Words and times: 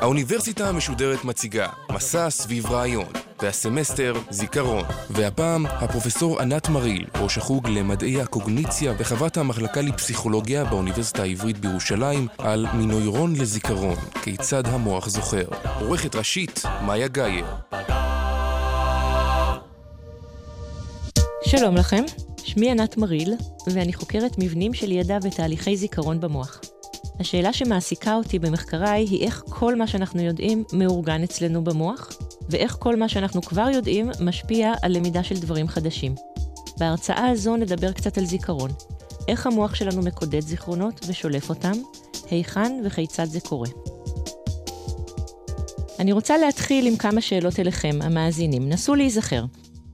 האוניברסיטה 0.00 0.68
המשודרת 0.68 1.24
מציגה 1.24 1.68
מסע 1.92 2.30
סביב 2.30 2.66
רעיון, 2.66 3.06
והסמסטר 3.42 4.14
זיכרון. 4.30 4.84
והפעם 5.10 5.66
הפרופסור 5.66 6.40
ענת 6.40 6.68
מריל, 6.68 7.06
ראש 7.20 7.38
החוג 7.38 7.68
למדעי 7.68 8.20
הקוגניציה 8.20 8.92
וחברת 8.98 9.36
המחלקה 9.36 9.80
לפסיכולוגיה 9.80 10.64
באוניברסיטה 10.64 11.22
העברית 11.22 11.58
בירושלים, 11.58 12.26
על 12.38 12.66
מנוירון 12.74 13.36
לזיכרון, 13.36 13.96
כיצד 14.22 14.66
המוח 14.66 15.08
זוכר. 15.08 15.44
עורכת 15.80 16.14
ראשית, 16.14 16.62
מאיה 16.86 17.08
גאייר. 17.08 17.46
שלום 21.44 21.76
לכם, 21.76 22.04
שמי 22.50 22.70
ענת 22.70 22.96
מריל, 22.96 23.34
ואני 23.66 23.92
חוקרת 23.92 24.38
מבנים 24.38 24.74
של 24.74 24.92
ידע 24.92 25.18
ותהליכי 25.22 25.76
זיכרון 25.76 26.20
במוח. 26.20 26.60
השאלה 27.20 27.52
שמעסיקה 27.52 28.14
אותי 28.14 28.38
במחקריי 28.38 29.06
היא 29.10 29.26
איך 29.26 29.42
כל 29.48 29.76
מה 29.76 29.86
שאנחנו 29.86 30.22
יודעים 30.22 30.64
מאורגן 30.72 31.22
אצלנו 31.22 31.64
במוח, 31.64 32.12
ואיך 32.48 32.76
כל 32.78 32.96
מה 32.96 33.08
שאנחנו 33.08 33.42
כבר 33.42 33.68
יודעים 33.74 34.10
משפיע 34.20 34.72
על 34.82 34.96
למידה 34.96 35.22
של 35.22 35.34
דברים 35.34 35.68
חדשים. 35.68 36.14
בהרצאה 36.78 37.28
הזו 37.28 37.56
נדבר 37.56 37.92
קצת 37.92 38.18
על 38.18 38.24
זיכרון, 38.24 38.70
איך 39.28 39.46
המוח 39.46 39.74
שלנו 39.74 40.02
מקודד 40.02 40.40
זיכרונות 40.40 41.00
ושולף 41.08 41.48
אותם, 41.48 41.72
היכן 42.30 42.82
וכיצד 42.84 43.24
זה 43.24 43.40
קורה. 43.40 43.68
אני 45.98 46.12
רוצה 46.12 46.38
להתחיל 46.38 46.86
עם 46.86 46.96
כמה 46.96 47.20
שאלות 47.20 47.60
אליכם, 47.60 47.98
המאזינים. 48.02 48.68
נסו 48.68 48.94
להיזכר. 48.94 49.44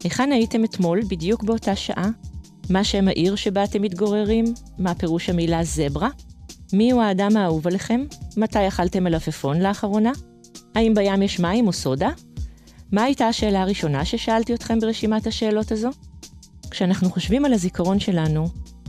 היכן 0.05 0.33
הייתם 0.33 0.65
אתמול, 0.65 1.01
בדיוק 1.09 1.43
באותה 1.43 1.77
שעה? 1.77 2.11
מה 2.71 2.85
שם 2.85 3.09
העיר 3.09 3.37
שבה 3.37 3.65
אתם 3.65 3.83
מתגוררים? 3.83 4.45
מה 4.79 4.95
פירוש 4.95 5.31
המילה 5.31 5.65
זברה? 5.65 6.09
מי 6.73 6.93
הוא 6.93 7.03
האדם 7.03 7.37
האהוב 7.37 7.67
עליכם? 7.67 8.05
מתי 8.37 8.69
אכלתם 8.69 9.05
מלפפון 9.05 9.61
לאחרונה? 9.61 10.13
האם 10.75 10.95
בים 10.95 11.23
יש 11.23 11.41
מים 11.41 11.67
או 11.67 11.73
סודה? 11.73 12.11
מה 12.93 13.03
הייתה 13.03 13.29
השאלה 13.29 13.63
הראשונה 13.63 14.05
ששאלתי 14.05 14.55
אתכם 14.55 14.81
ברשימת 14.81 15.27
השאלות 15.27 15.73
הזו? 15.73 15.91
כשאנחנו 16.71 17.11
חושבים 17.11 17.45
על 17.45 17.53
הזיכרון 17.53 18.01
שלנו, 18.01 18.47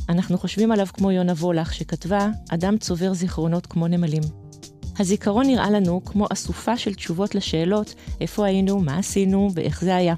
אנחנו 0.10 0.38
חושבים 0.38 0.72
עליו 0.72 0.88
כמו 0.94 1.12
יונה 1.12 1.32
וולך 1.32 1.73
שכתבה, 1.73 2.30
אדם 2.50 2.78
צובר 2.78 3.14
זיכרונות 3.14 3.66
כמו 3.66 3.88
נמלים. 3.88 4.23
הזיכרון 5.00 5.48
נראה 5.48 5.70
לנו 5.70 6.06
כמו 6.06 6.28
אסופה 6.34 6.78
של 6.78 6.94
תשובות 6.94 7.36
לשאלות 7.36 7.96
איפה 8.22 8.46
היינו, 8.46 8.80
מה 8.80 8.98
עשינו 8.98 9.50
ואיך 9.54 9.82
זה 9.82 9.96
היה. 9.96 10.16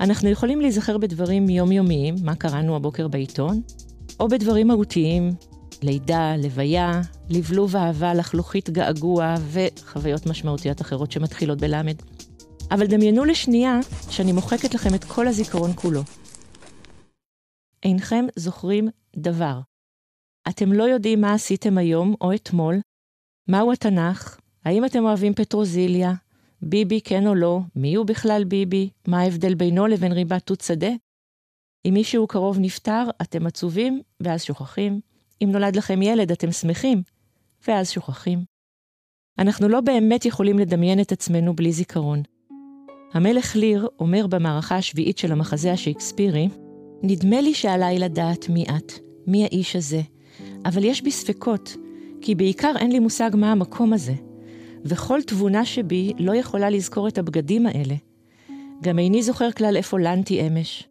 אנחנו 0.00 0.28
יכולים 0.28 0.60
להיזכר 0.60 0.98
בדברים 0.98 1.48
יומיומיים, 1.48 2.14
מה 2.22 2.34
קראנו 2.34 2.76
הבוקר 2.76 3.08
בעיתון, 3.08 3.62
או 4.20 4.28
בדברים 4.28 4.68
מהותיים, 4.68 5.30
לידה, 5.82 6.36
לוויה, 6.36 7.00
לבלוב 7.30 7.76
אהבה, 7.76 8.14
לחלוכית 8.14 8.70
געגוע 8.70 9.34
וחוויות 9.50 10.26
משמעותיות 10.26 10.80
אחרות 10.80 11.12
שמתחילות 11.12 11.58
בלמד. 11.58 11.94
אבל 12.70 12.86
דמיינו 12.86 13.24
לשנייה 13.24 13.80
שאני 14.10 14.32
מוחקת 14.32 14.74
לכם 14.74 14.94
את 14.94 15.04
כל 15.04 15.28
הזיכרון 15.28 15.70
כולו. 15.74 16.02
אינכם 17.82 18.24
זוכרים 18.36 18.88
דבר. 19.16 19.60
אתם 20.48 20.72
לא 20.72 20.82
יודעים 20.82 21.20
מה 21.20 21.34
עשיתם 21.34 21.78
היום 21.78 22.14
או 22.20 22.34
אתמול, 22.34 22.80
מהו 23.48 23.72
התנ"ך, 23.72 24.38
האם 24.64 24.84
אתם 24.84 25.04
אוהבים 25.04 25.34
פטרוזיליה, 25.34 26.12
ביבי 26.62 27.00
כן 27.00 27.26
או 27.26 27.34
לא, 27.34 27.60
מי 27.76 27.94
הוא 27.94 28.06
בכלל 28.06 28.44
ביבי, 28.44 28.90
מה 29.08 29.20
ההבדל 29.20 29.54
בינו 29.54 29.86
לבין 29.86 30.12
ריבת 30.12 30.46
תות 30.46 30.60
שדה. 30.60 30.90
אם 31.84 31.94
מישהו 31.94 32.26
קרוב 32.26 32.58
נפטר, 32.58 33.04
אתם 33.22 33.46
עצובים, 33.46 34.00
ואז 34.20 34.44
שוכחים. 34.44 35.00
אם 35.44 35.48
נולד 35.52 35.76
לכם 35.76 36.02
ילד, 36.02 36.32
אתם 36.32 36.52
שמחים, 36.52 37.02
ואז 37.68 37.90
שוכחים. 37.90 38.44
אנחנו 39.38 39.68
לא 39.68 39.80
באמת 39.80 40.24
יכולים 40.24 40.58
לדמיין 40.58 41.00
את 41.00 41.12
עצמנו 41.12 41.56
בלי 41.56 41.72
זיכרון. 41.72 42.22
המלך 43.12 43.56
ליר 43.56 43.88
אומר 43.98 44.26
במערכה 44.26 44.76
השביעית 44.76 45.18
של 45.18 45.32
המחזה 45.32 45.72
השייקספירי, 45.72 46.48
נדמה 47.02 47.40
לי 47.40 47.54
שעליי 47.54 47.98
לדעת 47.98 48.48
מי 48.48 48.64
את, 48.64 48.92
מי 49.26 49.44
האיש 49.44 49.76
הזה, 49.76 50.00
אבל 50.64 50.84
יש 50.84 51.02
בי 51.02 51.10
ספקות, 51.10 51.76
כי 52.20 52.34
בעיקר 52.34 52.72
אין 52.78 52.92
לי 52.92 52.98
מושג 52.98 53.30
מה 53.34 53.52
המקום 53.52 53.92
הזה, 53.92 54.14
וכל 54.84 55.20
תבונה 55.26 55.64
שבי 55.64 56.12
לא 56.18 56.36
יכולה 56.36 56.70
לזכור 56.70 57.08
את 57.08 57.18
הבגדים 57.18 57.66
האלה. 57.66 57.94
גם 58.82 58.98
איני 58.98 59.22
זוכר 59.22 59.52
כלל 59.52 59.76
איפה 59.76 59.98
לנתי 59.98 60.46
אמש. 60.46 60.88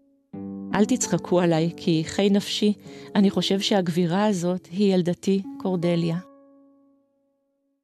אל 0.75 0.85
תצחקו 0.85 1.41
עליי, 1.41 1.71
כי 1.77 2.03
חי 2.05 2.29
נפשי, 2.29 2.73
אני 3.15 3.29
חושב 3.29 3.59
שהגבירה 3.59 4.25
הזאת 4.25 4.67
היא 4.71 4.93
ילדתי 4.93 5.41
קורדליה. 5.57 6.17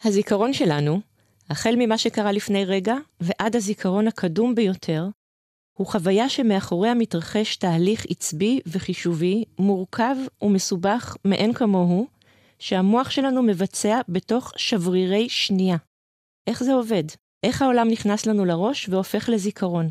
הזיכרון 0.03 0.53
שלנו, 0.53 0.99
החל 1.49 1.75
ממה 1.77 1.97
שקרה 1.97 2.31
לפני 2.31 2.65
רגע 2.65 2.95
ועד 3.19 3.55
הזיכרון 3.55 4.07
הקדום 4.07 4.55
ביותר, 4.55 5.07
הוא 5.73 5.87
חוויה 5.87 6.29
שמאחוריה 6.29 6.93
מתרחש 6.93 7.55
תהליך 7.55 8.05
עצבי 8.09 8.59
וחישובי, 8.67 9.43
מורכב 9.59 10.15
ומסובך 10.41 11.15
מאין 11.25 11.53
כמוהו, 11.53 12.07
שהמוח 12.59 13.09
שלנו 13.09 13.43
מבצע 13.43 14.01
בתוך 14.09 14.53
שברירי 14.57 15.29
שנייה. 15.29 15.77
איך 16.47 16.63
זה 16.63 16.73
עובד? 16.73 17.03
איך 17.43 17.61
העולם 17.61 17.87
נכנס 17.87 18.25
לנו 18.25 18.45
לראש 18.45 18.89
והופך 18.89 19.29
לזיכרון? 19.29 19.89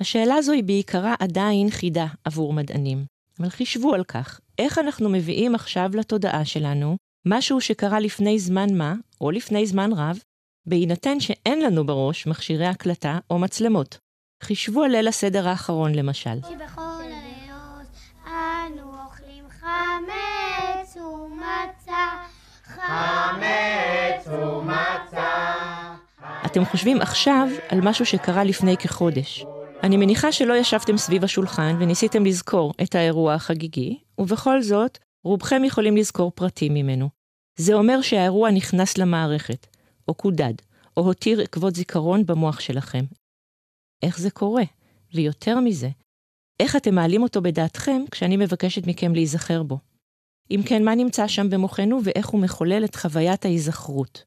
השאלה 0.00 0.34
הזו 0.34 0.52
היא 0.52 0.64
בעיקרה 0.64 1.14
עדיין 1.18 1.70
חידה 1.70 2.06
עבור 2.24 2.52
מדענים. 2.52 3.04
אבל 3.40 3.48
חישבו 3.48 3.94
על 3.94 4.04
כך, 4.04 4.40
איך 4.58 4.78
אנחנו 4.78 5.08
מביאים 5.08 5.54
עכשיו 5.54 5.90
לתודעה 5.94 6.44
שלנו 6.44 6.96
משהו 7.26 7.60
שקרה 7.60 8.00
לפני 8.00 8.38
זמן 8.38 8.74
מה, 8.74 8.94
או 9.20 9.30
לפני 9.30 9.66
זמן 9.66 9.92
רב, 9.92 10.18
בהינתן 10.66 11.20
שאין 11.20 11.60
לנו 11.60 11.86
בראש 11.86 12.26
מכשירי 12.26 12.66
הקלטה 12.66 13.18
או 13.30 13.38
מצלמות. 13.38 13.98
חישבו 14.42 14.82
על 14.82 14.90
ליל 14.90 15.08
הסדר 15.08 15.48
האחרון 15.48 15.94
למשל. 15.94 16.40
שבכל 16.40 16.80
הלילות 16.80 17.90
אנו 18.26 19.04
אוכלים 19.04 19.44
חמץ 19.50 20.96
ומצה, 20.96 22.08
חמץ 22.64 24.26
ומצה. 24.26 25.51
אתם 26.52 26.64
חושבים 26.64 27.00
עכשיו 27.00 27.48
על 27.68 27.80
משהו 27.80 28.06
שקרה 28.06 28.44
לפני 28.44 28.76
כחודש. 28.76 29.44
אני 29.82 29.96
מניחה 29.96 30.32
שלא 30.32 30.54
ישבתם 30.54 30.96
סביב 30.96 31.24
השולחן 31.24 31.76
וניסיתם 31.80 32.24
לזכור 32.24 32.72
את 32.82 32.94
האירוע 32.94 33.34
החגיגי, 33.34 33.98
ובכל 34.18 34.62
זאת, 34.62 34.98
רובכם 35.24 35.64
יכולים 35.64 35.96
לזכור 35.96 36.32
פרטים 36.34 36.74
ממנו. 36.74 37.08
זה 37.58 37.74
אומר 37.74 38.02
שהאירוע 38.02 38.50
נכנס 38.50 38.98
למערכת, 38.98 39.66
או 40.08 40.14
קודד, 40.14 40.54
או 40.96 41.02
הותיר 41.02 41.40
עקבות 41.40 41.74
זיכרון 41.74 42.26
במוח 42.26 42.60
שלכם. 42.60 43.04
איך 44.02 44.18
זה 44.18 44.30
קורה? 44.30 44.64
ויותר 45.14 45.60
מזה, 45.60 45.88
איך 46.60 46.76
אתם 46.76 46.94
מעלים 46.94 47.22
אותו 47.22 47.42
בדעתכם 47.42 48.02
כשאני 48.10 48.36
מבקשת 48.36 48.86
מכם 48.86 49.14
להיזכר 49.14 49.62
בו? 49.62 49.78
אם 50.50 50.60
כן, 50.66 50.84
מה 50.84 50.94
נמצא 50.94 51.28
שם 51.28 51.50
במוחנו 51.50 52.00
ואיך 52.04 52.28
הוא 52.28 52.40
מחולל 52.40 52.84
את 52.84 52.96
חוויית 52.96 53.44
ההיזכרות? 53.44 54.24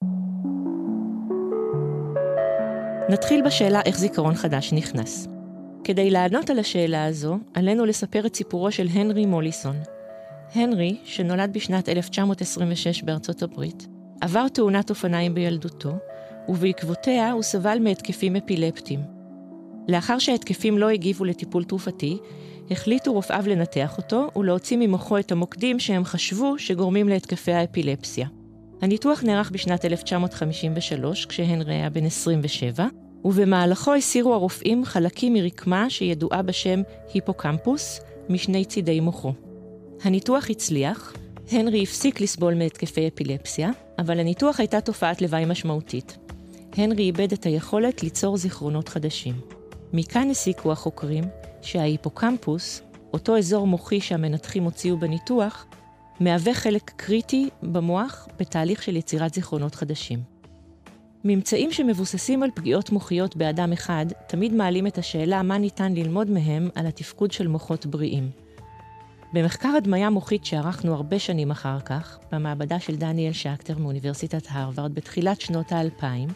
נתחיל 3.10 3.42
בשאלה 3.42 3.82
איך 3.86 3.98
זיכרון 3.98 4.36
חדש 4.36 4.74
נכנס. 4.74 5.28
כדי 5.84 6.10
לענות 6.10 6.50
על 6.50 6.60
השאלה 6.60 7.06
הזו, 7.06 7.38
עלינו 7.54 7.86
לספר 7.86 8.26
את 8.26 8.36
סיפורו 8.36 8.72
של 8.72 8.88
הנרי 8.94 9.26
מוליסון. 9.26 9.76
הנרי, 10.56 10.98
שנולד 11.04 11.54
בשנת 11.54 11.90
1926 11.90 13.04
בארצות 13.04 13.44
הברית, 13.44 13.88
עבר 14.22 14.48
תאונת 14.48 14.90
אופניים 14.90 15.34
בילדותו, 15.34 15.92
ובעקבותיה 16.48 17.32
הוא 17.32 17.44
סבל 17.44 17.78
מהתקפים 17.82 18.36
אפילפטיים. 18.36 19.00
לאחר 19.88 20.20
שההתקפים 20.20 20.78
לא 20.78 20.90
הגיבו 20.90 21.26
לטיפול 21.26 21.64
תרופתי, 21.64 22.18
החליטו 22.72 23.14
רופאיו 23.14 23.44
לנתח 23.48 23.98
אותו 23.98 24.28
ולהוציא 24.36 24.78
ממוחו 24.78 25.18
את 25.18 25.32
המוקדים 25.32 25.80
שהם 25.80 26.06
חשבו 26.06 26.60
שגורמים 26.60 27.10
להתקפי 27.10 27.52
האפילפסיה. 27.52 28.28
הניתוח 28.82 29.24
נערך 29.24 29.52
בשנת 29.52 29.86
1953, 29.86 31.26
כשהנרי 31.26 31.74
היה 31.74 31.90
בן 31.90 32.06
27, 32.06 32.88
ובמהלכו 33.26 33.94
הסירו 33.94 34.34
הרופאים 34.34 34.86
חלקים 34.86 35.34
מרקמה 35.34 35.90
שידועה 35.90 36.42
בשם 36.42 36.82
היפוקמפוס 37.14 38.00
משני 38.30 38.66
צידי 38.66 39.00
מוחו. 39.00 39.34
הניתוח 40.04 40.50
הצליח, 40.50 41.14
הנרי 41.52 41.84
הפסיק 41.84 42.22
לסבול 42.22 42.54
מהתקפי 42.54 43.08
אפילפסיה, 43.08 43.70
אבל 44.00 44.18
לניתוח 44.18 44.60
הייתה 44.60 44.82
תופעת 44.82 45.22
לוואי 45.22 45.46
משמעותית. 45.46 46.18
הנרי 46.78 47.04
איבד 47.04 47.32
את 47.32 47.46
היכולת 47.46 48.04
ליצור 48.04 48.38
זיכרונות 48.38 48.90
חדשים. 48.90 49.36
מכאן 49.94 50.30
הסיקו 50.30 50.72
החוקרים 50.72 51.24
שההיפוקמפוס, 51.62 52.82
אותו 53.14 53.38
אזור 53.38 53.68
מוחי 53.68 54.02
שהמנתחים 54.02 54.64
הוציאו 54.64 54.98
בניתוח, 54.98 55.66
מהווה 56.20 56.54
חלק 56.54 56.92
קריטי 56.96 57.50
במוח 57.64 58.28
בתהליך 58.40 58.84
של 58.84 58.96
יצירת 58.96 59.34
זיכרונות 59.34 59.76
חדשים. 59.76 60.20
ממצאים 61.24 61.72
שמבוססים 61.72 62.44
על 62.44 62.50
פגיעות 62.56 62.90
מוחיות 62.90 63.36
באדם 63.36 63.74
אחד, 63.74 64.06
תמיד 64.28 64.54
מעלים 64.54 64.88
את 64.88 64.98
השאלה 64.98 65.44
מה 65.44 65.58
ניתן 65.58 65.94
ללמוד 65.94 66.30
מהם 66.30 66.70
על 66.76 66.88
התפקוד 66.88 67.32
של 67.32 67.48
מוחות 67.48 67.86
בריאים. 67.86 68.30
במחקר 69.34 69.70
הדמיה 69.78 70.10
מוחית 70.10 70.46
שערכנו 70.46 70.94
הרבה 70.94 71.20
שנים 71.20 71.52
אחר 71.52 71.80
כך, 71.80 72.20
במעבדה 72.32 72.80
של 72.80 72.96
דניאל 72.96 73.34
שקטר 73.34 73.78
מאוניברסיטת 73.78 74.48
הרווארד 74.50 74.96
בתחילת 74.96 75.42
שנות 75.42 75.72
האלפיים, 75.72 76.30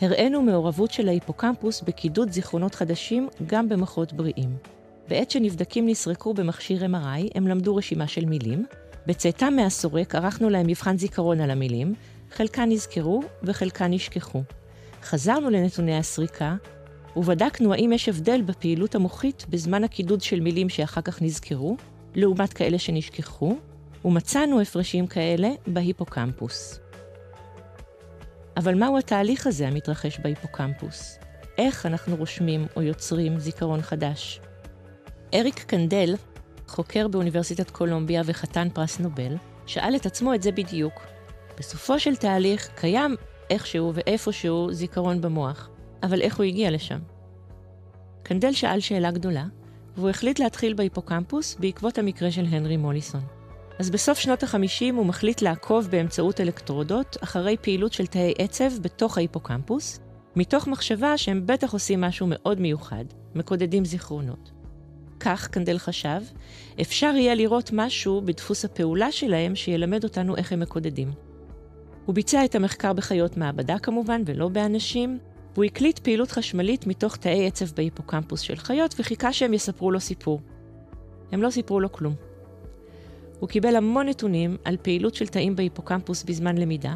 הראינו 0.00 0.42
מעורבות 0.42 0.90
של 0.90 1.08
ההיפוקמפוס 1.08 1.82
בקידוד 1.82 2.30
זיכרונות 2.30 2.74
חדשים 2.74 3.28
גם 3.46 3.68
במוחות 3.68 4.12
בריאים. 4.12 4.56
בעת 5.08 5.30
שנבדקים 5.30 5.88
נסרקו 5.88 6.34
במכשיר 6.34 6.84
MRI, 6.84 7.30
הם 7.34 7.48
למדו 7.48 7.76
רשימה 7.76 8.06
של 8.06 8.24
מילים. 8.24 8.66
בצאתם 9.06 9.56
מהסורק 9.56 10.14
ערכנו 10.14 10.50
להם 10.50 10.66
מבחן 10.66 10.98
זיכרון 10.98 11.40
על 11.40 11.50
המילים, 11.50 11.94
חלקן 12.32 12.68
נזכרו 12.68 13.22
וחלקן 13.42 13.92
נשכחו. 13.92 14.42
חזרנו 15.02 15.50
לנתוני 15.50 15.98
הסריקה, 15.98 16.56
ובדקנו 17.16 17.72
האם 17.72 17.92
יש 17.92 18.08
הבדל 18.08 18.42
בפעילות 18.42 18.94
המוחית 18.94 19.46
בזמן 19.48 19.84
הקידוד 19.84 20.20
של 20.20 20.40
מילים 20.40 20.68
שאחר 20.68 21.00
כך 21.00 21.22
נזכרו, 21.22 21.76
לעומת 22.14 22.52
כאלה 22.52 22.78
שנשכחו, 22.78 23.56
ומצאנו 24.04 24.60
הפרשים 24.60 25.06
כאלה 25.06 25.48
בהיפוקמפוס. 25.66 26.80
אבל 28.56 28.74
מהו 28.74 28.98
התהליך 28.98 29.46
הזה 29.46 29.68
המתרחש 29.68 30.18
בהיפוקמפוס? 30.18 31.18
איך 31.58 31.86
אנחנו 31.86 32.16
רושמים 32.16 32.66
או 32.76 32.82
יוצרים 32.82 33.38
זיכרון 33.38 33.82
חדש? 33.82 34.40
אריק 35.34 35.58
קנדל, 35.58 36.14
חוקר 36.66 37.08
באוניברסיטת 37.08 37.70
קולומביה 37.70 38.22
וחתן 38.24 38.68
פרס 38.72 38.98
נובל, 39.00 39.36
שאל 39.66 39.96
את 39.96 40.06
עצמו 40.06 40.34
את 40.34 40.42
זה 40.42 40.52
בדיוק. 40.52 41.02
בסופו 41.58 42.00
של 42.00 42.16
תהליך 42.16 42.68
קיים 42.74 43.16
איכשהו 43.50 43.92
ואיפשהו 43.94 44.72
זיכרון 44.72 45.20
במוח, 45.20 45.68
אבל 46.02 46.20
איך 46.20 46.36
הוא 46.36 46.44
הגיע 46.44 46.70
לשם? 46.70 46.98
קנדל 48.22 48.52
שאל 48.52 48.80
שאלה 48.80 49.10
גדולה, 49.10 49.44
והוא 49.96 50.10
החליט 50.10 50.38
להתחיל 50.38 50.74
בהיפוקמפוס 50.74 51.56
בעקבות 51.60 51.98
המקרה 51.98 52.30
של 52.30 52.44
הנרי 52.50 52.76
מוליסון. 52.76 53.20
אז 53.78 53.90
בסוף 53.90 54.18
שנות 54.18 54.42
ה-50 54.42 54.94
הוא 54.94 55.06
מחליט 55.06 55.42
לעקוב 55.42 55.88
באמצעות 55.90 56.40
אלקטרודות 56.40 57.16
אחרי 57.22 57.56
פעילות 57.62 57.92
של 57.92 58.06
תאי 58.06 58.34
עצב 58.38 58.78
בתוך 58.82 59.18
ההיפוקמפוס, 59.18 60.00
מתוך 60.36 60.66
מחשבה 60.66 61.18
שהם 61.18 61.46
בטח 61.46 61.72
עושים 61.72 62.00
משהו 62.00 62.26
מאוד 62.30 62.60
מיוחד, 62.60 63.04
מקודדים 63.34 63.84
זיכרונות. 63.84 64.55
כך, 65.20 65.48
קנדל 65.48 65.78
חשב, 65.78 66.20
אפשר 66.80 67.12
יהיה 67.16 67.34
לראות 67.34 67.70
משהו 67.72 68.20
בדפוס 68.24 68.64
הפעולה 68.64 69.12
שלהם 69.12 69.54
שילמד 69.54 70.04
אותנו 70.04 70.36
איך 70.36 70.52
הם 70.52 70.60
מקודדים. 70.60 71.10
הוא 72.06 72.14
ביצע 72.14 72.44
את 72.44 72.54
המחקר 72.54 72.92
בחיות 72.92 73.36
מעבדה 73.36 73.78
כמובן, 73.78 74.22
ולא 74.26 74.48
באנשים, 74.48 75.18
והוא 75.54 75.64
הקליט 75.64 75.98
פעילות 75.98 76.30
חשמלית 76.30 76.86
מתוך 76.86 77.16
תאי 77.16 77.46
עצב 77.46 77.66
בהיפוקמפוס 77.76 78.40
של 78.40 78.56
חיות, 78.56 78.94
וחיכה 78.98 79.32
שהם 79.32 79.54
יספרו 79.54 79.90
לו 79.90 80.00
סיפור. 80.00 80.40
הם 81.32 81.42
לא 81.42 81.50
סיפרו 81.50 81.80
לו 81.80 81.92
כלום. 81.92 82.14
הוא 83.40 83.48
קיבל 83.48 83.76
המון 83.76 84.08
נתונים 84.08 84.56
על 84.64 84.76
פעילות 84.82 85.14
של 85.14 85.26
תאים 85.26 85.56
בהיפוקמפוס 85.56 86.24
בזמן 86.24 86.58
למידה, 86.58 86.94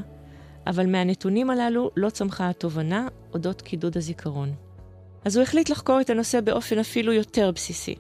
אבל 0.67 0.87
מהנתונים 0.87 1.51
הללו 1.51 1.91
לא 1.97 2.11
צמחה 2.11 2.49
התובנה 2.49 3.09
אודות 3.35 3.63
קידוד 3.63 3.97
הזיכרון. 3.97 4.55
אז 5.25 5.37
הוא 5.37 5.43
החליט 5.43 5.71
לחקור 5.71 6.01
את 6.01 6.11
הנושא 6.11 6.41
באופן 6.41 6.79
אפילו 6.79 7.13
יותר 7.13 7.51
בסיסי. 7.51 7.95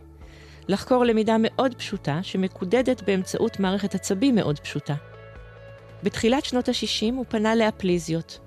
לחקור 0.70 1.04
למידה 1.04 1.36
מאוד 1.40 1.74
פשוטה, 1.74 2.18
שמקודדת 2.22 3.02
באמצעות 3.02 3.60
מערכת 3.60 3.94
עצבים 3.94 4.34
מאוד 4.34 4.58
פשוטה. 4.58 4.94
בתחילת 6.02 6.44
שנות 6.44 6.68
ה-60 6.68 7.14
הוא 7.14 7.24
פנה 7.28 7.54
לאפליזיות. 7.54 8.38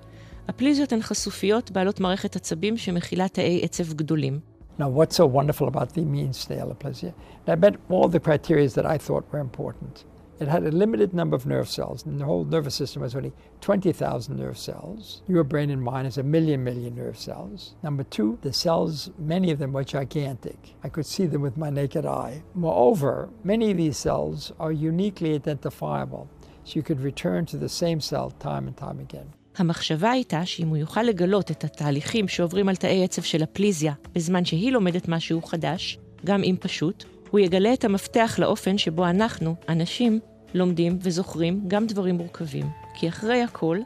אפליזיות 0.50 0.92
הן 0.92 1.02
חשופיות 1.02 1.70
בעלות 1.70 2.00
מערכת 2.00 2.36
עצבים 2.36 2.76
שמכילה 2.76 3.28
תאי 3.28 3.60
עצב 3.62 3.92
גדולים. 3.92 4.40
Now, 4.78 4.82
what's 4.82 5.16
so 5.16 5.26
wonderful 5.26 5.68
about 5.68 5.88
the 5.94 6.00
immune 6.00 6.32
stale 6.32 6.70
aplasia? 6.72 7.12
I 7.46 7.54
met 7.54 7.76
all 7.90 8.08
the 8.08 8.20
criteria 8.20 8.68
that 8.68 8.86
I 8.86 8.98
thought 9.06 9.24
were 9.32 9.44
important. 9.50 10.04
It 10.40 10.48
had 10.48 10.64
a 10.64 10.72
limited 10.72 11.14
number 11.14 11.36
of 11.36 11.46
nerve 11.46 11.68
cells, 11.68 12.04
and 12.04 12.20
the 12.20 12.24
whole 12.24 12.44
nervous 12.44 12.74
system 12.74 13.02
was 13.02 13.14
only 13.14 13.32
20,000 13.60 14.36
nerve 14.36 14.58
cells. 14.58 15.22
Your 15.28 15.44
brain 15.44 15.70
and 15.70 15.80
mine 15.80 16.06
is 16.06 16.18
a 16.18 16.24
million, 16.24 16.64
million 16.64 16.96
nerve 16.96 17.16
cells. 17.16 17.74
Number 17.84 18.02
two, 18.02 18.38
the 18.42 18.52
cells, 18.52 19.10
many 19.16 19.52
of 19.52 19.60
them 19.60 19.72
were 19.72 19.84
gigantic. 19.84 20.74
I 20.82 20.88
could 20.88 21.06
see 21.06 21.26
them 21.26 21.40
with 21.40 21.56
my 21.56 21.70
naked 21.70 22.04
eye. 22.04 22.42
Moreover, 22.54 23.28
many 23.44 23.70
of 23.70 23.76
these 23.76 23.96
cells 23.96 24.52
are 24.58 24.72
uniquely 24.72 25.34
identifiable, 25.34 26.28
so 26.64 26.72
you 26.74 26.82
could 26.82 27.00
return 27.00 27.46
to 27.46 27.56
the 27.56 27.68
same 27.68 28.00
cell 28.00 28.30
time 28.30 28.66
and 28.66 28.76
time 28.76 28.98
again. 28.98 29.28
המחשבה 29.56 30.10
הייתה 30.10 30.46
שאם 30.46 30.68
הוא 30.68 30.76
יוכל 30.76 31.02
לגלות 31.02 31.50
את 31.50 31.64
התהליכים 31.64 32.28
שעוברים 32.28 32.68
על 32.68 32.76
תאי 32.76 33.04
עצב 33.04 33.22
של 33.22 33.42
הפליזיה 33.42 33.92
בזמן 34.14 34.44
שהיא 34.44 34.72
לומדת 34.72 35.08
משהו 35.08 35.42
חדש, 35.42 35.98
גם 36.24 36.42
אם 36.42 36.56
פשוט, 36.60 37.04
הוא 37.30 37.40
יגלה 37.40 37.72
את 37.72 37.84
המפתח 37.84 38.36
לאופן 38.38 38.78
שבו 38.78 39.06
אנחנו, 39.06 39.54
אנשים, 39.68 40.20
לומדים 40.54 40.98
וזוכרים 41.00 41.60
גם 41.68 41.86
דברים 41.86 42.14
מורכבים. 42.14 42.66
כי 42.94 43.08
אחרי 43.08 43.42
הכל, 43.42 43.78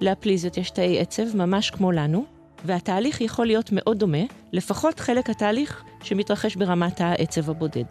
לאפליזיות 0.00 0.56
יש 0.56 0.70
תאי 0.70 1.00
עצב 1.00 1.36
ממש 1.36 1.70
כמו 1.70 1.92
לנו, 1.92 2.24
והתהליך 2.64 3.20
יכול 3.20 3.46
להיות 3.46 3.70
מאוד 3.72 3.98
דומה, 3.98 4.22
לפחות 4.52 5.00
חלק 5.00 5.30
התהליך 5.30 5.84
שמתרחש 6.02 6.56
ברמת 6.56 7.00
העצב 7.00 7.50
הבודד. 7.50 7.84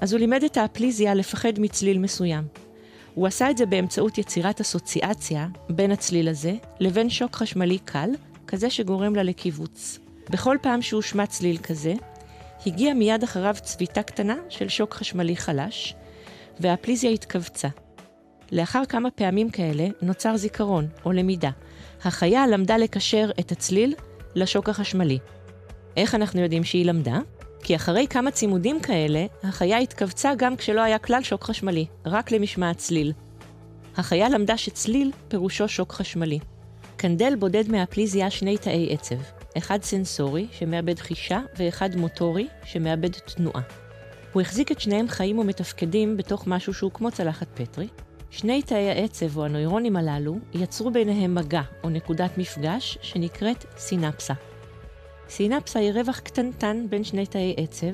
אז 0.00 0.12
הוא 0.12 0.20
לימד 0.20 0.44
את 0.44 0.56
האפליזיה 0.56 1.14
לפחד 1.14 1.52
מצליל 1.58 1.98
מסוים. 1.98 2.44
הוא 3.14 3.26
עשה 3.26 3.50
את 3.50 3.56
זה 3.56 3.66
באמצעות 3.66 4.18
יצירת 4.18 4.60
אסוציאציה 4.60 5.48
בין 5.70 5.90
הצליל 5.90 6.28
הזה 6.28 6.54
לבין 6.80 7.10
שוק 7.10 7.36
חשמלי 7.36 7.78
קל, 7.78 8.10
כזה 8.46 8.70
שגורם 8.70 9.14
לה 9.14 9.22
לקיבוץ. 9.22 9.98
בכל 10.30 10.56
פעם 10.62 10.82
שהושמע 10.82 11.26
צליל 11.26 11.56
כזה, 11.56 11.94
הגיע 12.66 12.94
מיד 12.94 13.22
אחריו 13.22 13.54
צביטה 13.62 14.02
קטנה 14.02 14.34
של 14.48 14.68
שוק 14.68 14.94
חשמלי 14.94 15.36
חלש, 15.36 15.94
והפליזיה 16.60 17.10
התכווצה. 17.10 17.68
לאחר 18.52 18.82
כמה 18.88 19.10
פעמים 19.10 19.50
כאלה 19.50 19.86
נוצר 20.02 20.36
זיכרון 20.36 20.88
או 21.04 21.12
למידה. 21.12 21.50
החיה 22.04 22.46
למדה 22.46 22.76
לקשר 22.76 23.30
את 23.40 23.52
הצליל 23.52 23.94
לשוק 24.34 24.68
החשמלי. 24.68 25.18
איך 25.96 26.14
אנחנו 26.14 26.40
יודעים 26.40 26.64
שהיא 26.64 26.86
למדה? 26.86 27.18
כי 27.62 27.76
אחרי 27.76 28.06
כמה 28.10 28.30
צימודים 28.30 28.80
כאלה, 28.80 29.26
החיה 29.42 29.78
התכווצה 29.78 30.32
גם 30.36 30.56
כשלא 30.56 30.80
היה 30.80 30.98
כלל 30.98 31.22
שוק 31.22 31.44
חשמלי, 31.44 31.86
רק 32.06 32.30
למשמע 32.30 32.70
הצליל. 32.70 33.12
החיה 33.96 34.28
למדה 34.28 34.56
שצליל 34.56 35.12
פירושו 35.28 35.68
שוק 35.68 35.92
חשמלי. 35.92 36.38
קנדל 36.96 37.34
בודד 37.38 37.70
מהפליזיה 37.70 38.30
שני 38.30 38.58
תאי 38.58 38.88
עצב, 38.90 39.41
אחד 39.58 39.82
סנסורי, 39.82 40.46
שמאבד 40.52 40.98
חישה, 40.98 41.40
ואחד 41.56 41.96
מוטורי, 41.96 42.48
שמאבד 42.64 43.12
תנועה. 43.12 43.62
הוא 44.32 44.42
החזיק 44.42 44.72
את 44.72 44.80
שניהם 44.80 45.08
חיים 45.08 45.38
ומתפקדים 45.38 46.16
בתוך 46.16 46.46
משהו 46.46 46.74
שהוא 46.74 46.90
כמו 46.90 47.10
צלחת 47.10 47.46
פטרי. 47.54 47.88
שני 48.30 48.62
תאי 48.62 48.90
העצב 48.90 49.36
או 49.36 49.44
הנוירונים 49.44 49.96
הללו 49.96 50.38
יצרו 50.54 50.90
ביניהם 50.90 51.34
מגע 51.34 51.62
או 51.84 51.90
נקודת 51.90 52.38
מפגש 52.38 52.98
שנקראת 53.02 53.64
סינפסה. 53.76 54.34
סינפסה 55.28 55.78
היא 55.78 55.92
רווח 55.92 56.18
קטנטן 56.18 56.86
בין 56.90 57.04
שני 57.04 57.26
תאי 57.26 57.54
עצב, 57.56 57.92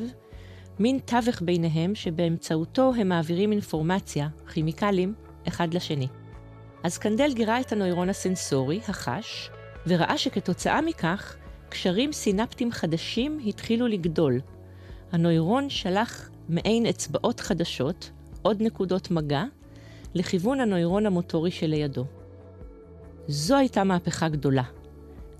מין 0.78 0.98
תווך 1.04 1.42
ביניהם 1.42 1.94
שבאמצעותו 1.94 2.92
הם 2.98 3.08
מעבירים 3.08 3.52
אינפורמציה, 3.52 4.28
כימיקלים, 4.52 5.14
אחד 5.48 5.74
לשני. 5.74 6.08
אז 6.82 6.98
קנדל 6.98 7.32
גירה 7.34 7.60
את 7.60 7.72
הנוירון 7.72 8.08
הסנסורי, 8.08 8.80
החש, 8.88 9.50
וראה 9.86 10.18
שכתוצאה 10.18 10.80
מכך, 10.80 11.36
קשרים 11.68 12.12
סינפטיים 12.12 12.72
חדשים 12.72 13.40
התחילו 13.46 13.86
לגדול. 13.86 14.40
הנוירון 15.12 15.70
שלח 15.70 16.30
מעין 16.48 16.86
אצבעות 16.86 17.40
חדשות, 17.40 18.10
עוד 18.42 18.62
נקודות 18.62 19.10
מגע, 19.10 19.44
לכיוון 20.14 20.60
הנוירון 20.60 21.06
המוטורי 21.06 21.50
שלידו. 21.50 22.04
זו 23.28 23.56
הייתה 23.56 23.84
מהפכה 23.84 24.28
גדולה. 24.28 24.62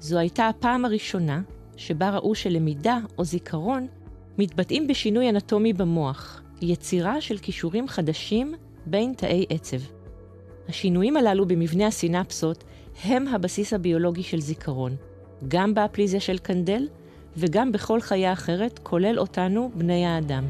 זו 0.01 0.19
הייתה 0.19 0.49
הפעם 0.49 0.85
הראשונה 0.85 1.43
שבה 1.77 2.11
ראו 2.11 2.35
שלמידה 2.35 2.99
או 3.19 3.25
זיכרון 3.25 3.87
מתבטאים 4.39 4.87
בשינוי 4.87 5.29
אנטומי 5.29 5.73
במוח, 5.73 6.43
יצירה 6.63 7.21
של 7.21 7.39
כישורים 7.39 7.89
חדשים 7.89 8.55
בין 8.87 9.15
תאי 9.17 9.47
עצב. 9.49 9.81
השינויים 10.69 11.17
הללו 11.17 11.47
במבנה 11.47 11.87
הסינפסות 11.87 12.65
הם 13.05 13.29
הבסיס 13.29 13.73
הביולוגי 13.73 14.23
של 14.23 14.41
זיכרון, 14.41 14.97
גם 15.49 15.75
באפליזיה 15.75 16.21
של 16.21 16.39
קנדל 16.39 16.89
וגם 17.37 17.73
בכל 17.73 18.01
חיה 18.01 18.33
אחרת, 18.33 18.79
כולל 18.79 19.19
אותנו, 19.19 19.71
בני 19.75 20.07
האדם. 20.07 20.45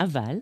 אבל 0.00 0.36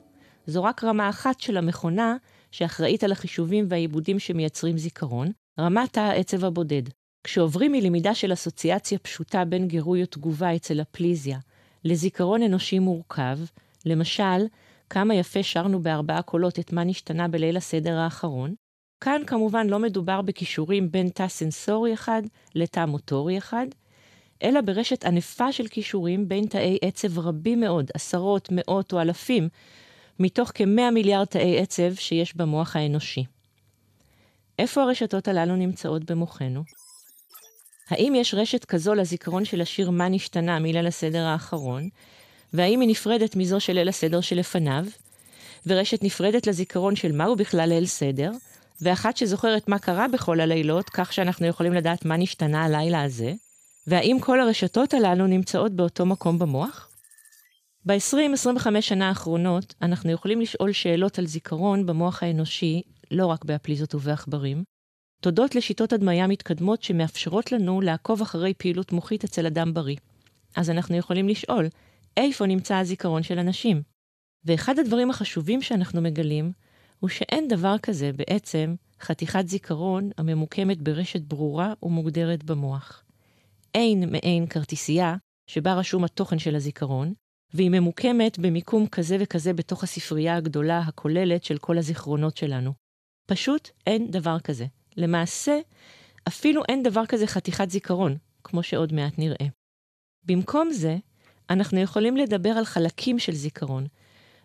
זו 0.47 0.65
רק 0.65 0.85
רמה 0.85 1.09
אחת 1.09 1.41
של 1.41 1.57
המכונה 1.57 2.17
שאחראית 2.51 3.05
על 3.05 3.13
החישובים 3.13 3.67
והעיבודים 3.69 4.19
שמייצרים 4.19 4.79
זיכרון, 4.79 5.33
רמת 5.61 5.99
העצב 5.99 6.45
הבודד. 6.45 6.83
כשעוברים 7.25 7.73
מלמידה 7.73 8.15
של 8.15 8.33
אסוציאציה 8.33 8.99
פשוטה 8.99 9.45
בין 9.45 9.69
גירוי 9.69 10.03
או 10.03 10.07
תגובה 10.07 10.57
אצל 10.57 10.81
הפליזיה 10.81 11.39
לזיכרון 11.85 12.43
אנושי 12.43 12.79
מורכב, 12.79 13.39
למשל, 13.87 14.47
כמה 14.91 15.15
יפה 15.15 15.43
שרנו 15.43 15.83
בארבעה 15.83 16.23
קולות 16.23 16.59
את 16.59 16.73
מה 16.73 16.85
נשתנה 16.85 17.29
בליל 17.29 17.57
הסדר 17.57 17.99
האחרון, 17.99 18.55
כאן 19.01 19.23
כמובן 19.27 19.67
לא 19.67 19.79
מדובר 19.79 20.23
בכישורים 20.23 20.91
בין 20.91 21.09
תא 21.09 21.29
סנסורי 21.29 21.95
אחד 21.95 22.23
לתא 22.55 22.85
מוטורי 22.85 23.39
אחד, 23.39 23.67
אלא 24.43 24.61
ברשת 24.61 25.05
ענפה 25.05 25.53
של 25.53 25.67
כישורים 25.67 26.29
בין 26.29 26.47
תאי 26.47 26.79
עצב 26.83 27.19
רבים 27.19 27.61
מאוד, 27.61 27.91
עשרות, 27.95 28.49
מאות 28.53 28.93
או 28.93 29.01
אלפים, 29.01 29.49
מתוך 30.19 30.53
כ-100 30.55 30.91
מיליארד 30.93 31.27
תאי 31.27 31.59
עצב 31.59 31.95
שיש 31.95 32.37
במוח 32.37 32.77
האנושי. 32.77 33.25
איפה 34.59 34.83
הרשתות 34.83 35.29
הללו 35.29 35.57
נמצאות 35.57 36.11
במוחנו? 36.11 36.63
האם 37.89 38.15
יש 38.17 38.35
רשת 38.35 38.65
כזו 38.65 38.95
לזיכרון 38.95 39.45
של 39.45 39.61
השיר 39.61 39.91
"מה 39.91 40.09
נשתנה" 40.09 40.59
מליל 40.59 40.87
הסדר 40.87 41.25
האחרון, 41.25 41.89
והאם 42.53 42.81
היא 42.81 42.89
נפרדת 42.89 43.37
מזו 43.37 43.61
של 43.61 43.73
ליל 43.73 43.89
הסדר 43.89 44.21
שלפניו, 44.21 44.85
ורשת 45.67 46.03
נפרדת 46.03 46.47
לזיכרון 46.47 46.97
של 46.97 47.13
מהו 47.13 47.37
בכלל 47.37 47.69
ליל 47.69 47.87
סדר, 47.87 48.31
ואחת 48.81 49.17
שזוכרת 49.17 49.69
מה 49.69 49.79
קרה 49.79 50.09
בכל 50.09 50.41
הלילות, 50.41 50.91
כך 50.91 51.13
שאנחנו 51.13 51.47
יכולים 51.47 51.73
לדעת 51.73 52.05
מה 52.05 52.17
נשתנה 52.17 52.65
הלילה 52.65 53.03
הזה, 53.03 53.33
והאם 53.87 54.17
כל 54.21 54.41
הרשתות 54.41 54.95
הללו 54.95 55.27
נמצאות 55.27 55.73
באותו 55.73 56.07
מקום 56.07 56.39
במוח? 56.39 56.89
ב-20-25 57.87 58.81
שנה 58.81 59.09
האחרונות 59.09 59.75
אנחנו 59.83 60.11
יכולים 60.13 60.41
לשאול 60.41 60.73
שאלות 60.73 61.19
על 61.19 61.27
זיכרון 61.27 61.87
במוח 61.87 62.23
האנושי, 62.23 62.83
לא 63.11 63.27
רק 63.27 63.45
באפליזות 63.45 63.95
ובעכברים, 63.95 64.65
תודות 65.21 65.55
לשיטות 65.55 65.93
הדמיה 65.93 66.27
מתקדמות 66.27 66.83
שמאפשרות 66.83 67.53
לנו 67.53 67.81
לעקוב 67.81 68.23
אחרי 68.23 68.55
פעילות 68.55 68.93
מוחית 68.93 69.25
אצל 69.25 69.47
אדם 69.47 69.75
בריא. 69.75 69.97
אז 70.57 70.71
אנחנו 70.71 70.97
יכולים 70.97 71.29
לשאול, 71.29 71.69
איפה 72.17 72.47
נמצא 72.47 72.77
הזיכרון 72.77 73.23
של 73.23 73.39
אנשים? 73.39 73.83
ואחד 74.45 74.79
הדברים 74.79 75.11
החשובים 75.11 75.63
שאנחנו 75.63 76.01
מגלים, 76.01 76.53
הוא 77.01 77.11
שאין 77.11 77.49
דבר 77.49 77.77
כזה 77.83 78.13
בעצם 78.13 78.75
חתיכת 79.01 79.49
זיכרון 79.49 80.11
הממוקמת 80.19 80.83
ברשת 80.83 81.21
ברורה 81.21 81.73
ומוגדרת 81.83 82.45
במוח. 82.45 83.05
אין 83.75 84.13
מעין 84.13 84.47
כרטיסייה 84.47 85.17
שבה 85.47 85.75
רשום 85.75 86.05
התוכן 86.05 86.39
של 86.39 86.57
הזיכרון, 86.57 87.15
והיא 87.55 87.71
ממוקמת 87.71 88.39
במיקום 88.39 88.87
כזה 88.87 89.17
וכזה 89.21 89.53
בתוך 89.53 89.83
הספרייה 89.83 90.37
הגדולה 90.37 90.79
הכוללת 90.79 91.45
של 91.45 91.59
כל 91.59 91.79
הזיכרונות 91.79 92.37
שלנו. 92.37 92.73
פשוט 93.27 93.71
אין 93.87 94.11
דבר 94.11 94.41
כזה. 94.41 94.67
למעשה, 94.97 95.61
אפילו 96.29 96.63
אין 96.69 96.83
דבר 96.83 97.07
כזה 97.07 97.27
חתיכת 97.27 97.71
זיכרון, 97.71 98.17
כמו 98.45 98.63
שעוד 98.63 98.93
מעט 98.93 99.19
נראה. 99.19 99.47
במקום 100.25 100.71
זה, 100.71 100.97
אנחנו 101.51 101.81
יכולים 101.81 102.17
לדבר 102.17 102.51
על 102.51 102.65
חלקים 102.65 103.19
של 103.19 103.33
זיכרון, 103.33 103.87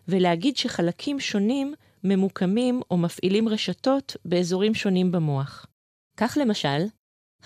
ולהגיד 0.08 0.56
שחלקים 0.56 1.20
שונים 1.20 1.74
ממוקמים 2.04 2.80
או 2.90 2.96
מפעילים 2.96 3.48
רשתות 3.48 4.16
באזורים 4.24 4.74
שונים 4.74 5.12
במוח. 5.12 5.66
כך 6.16 6.38
למשל, 6.40 6.82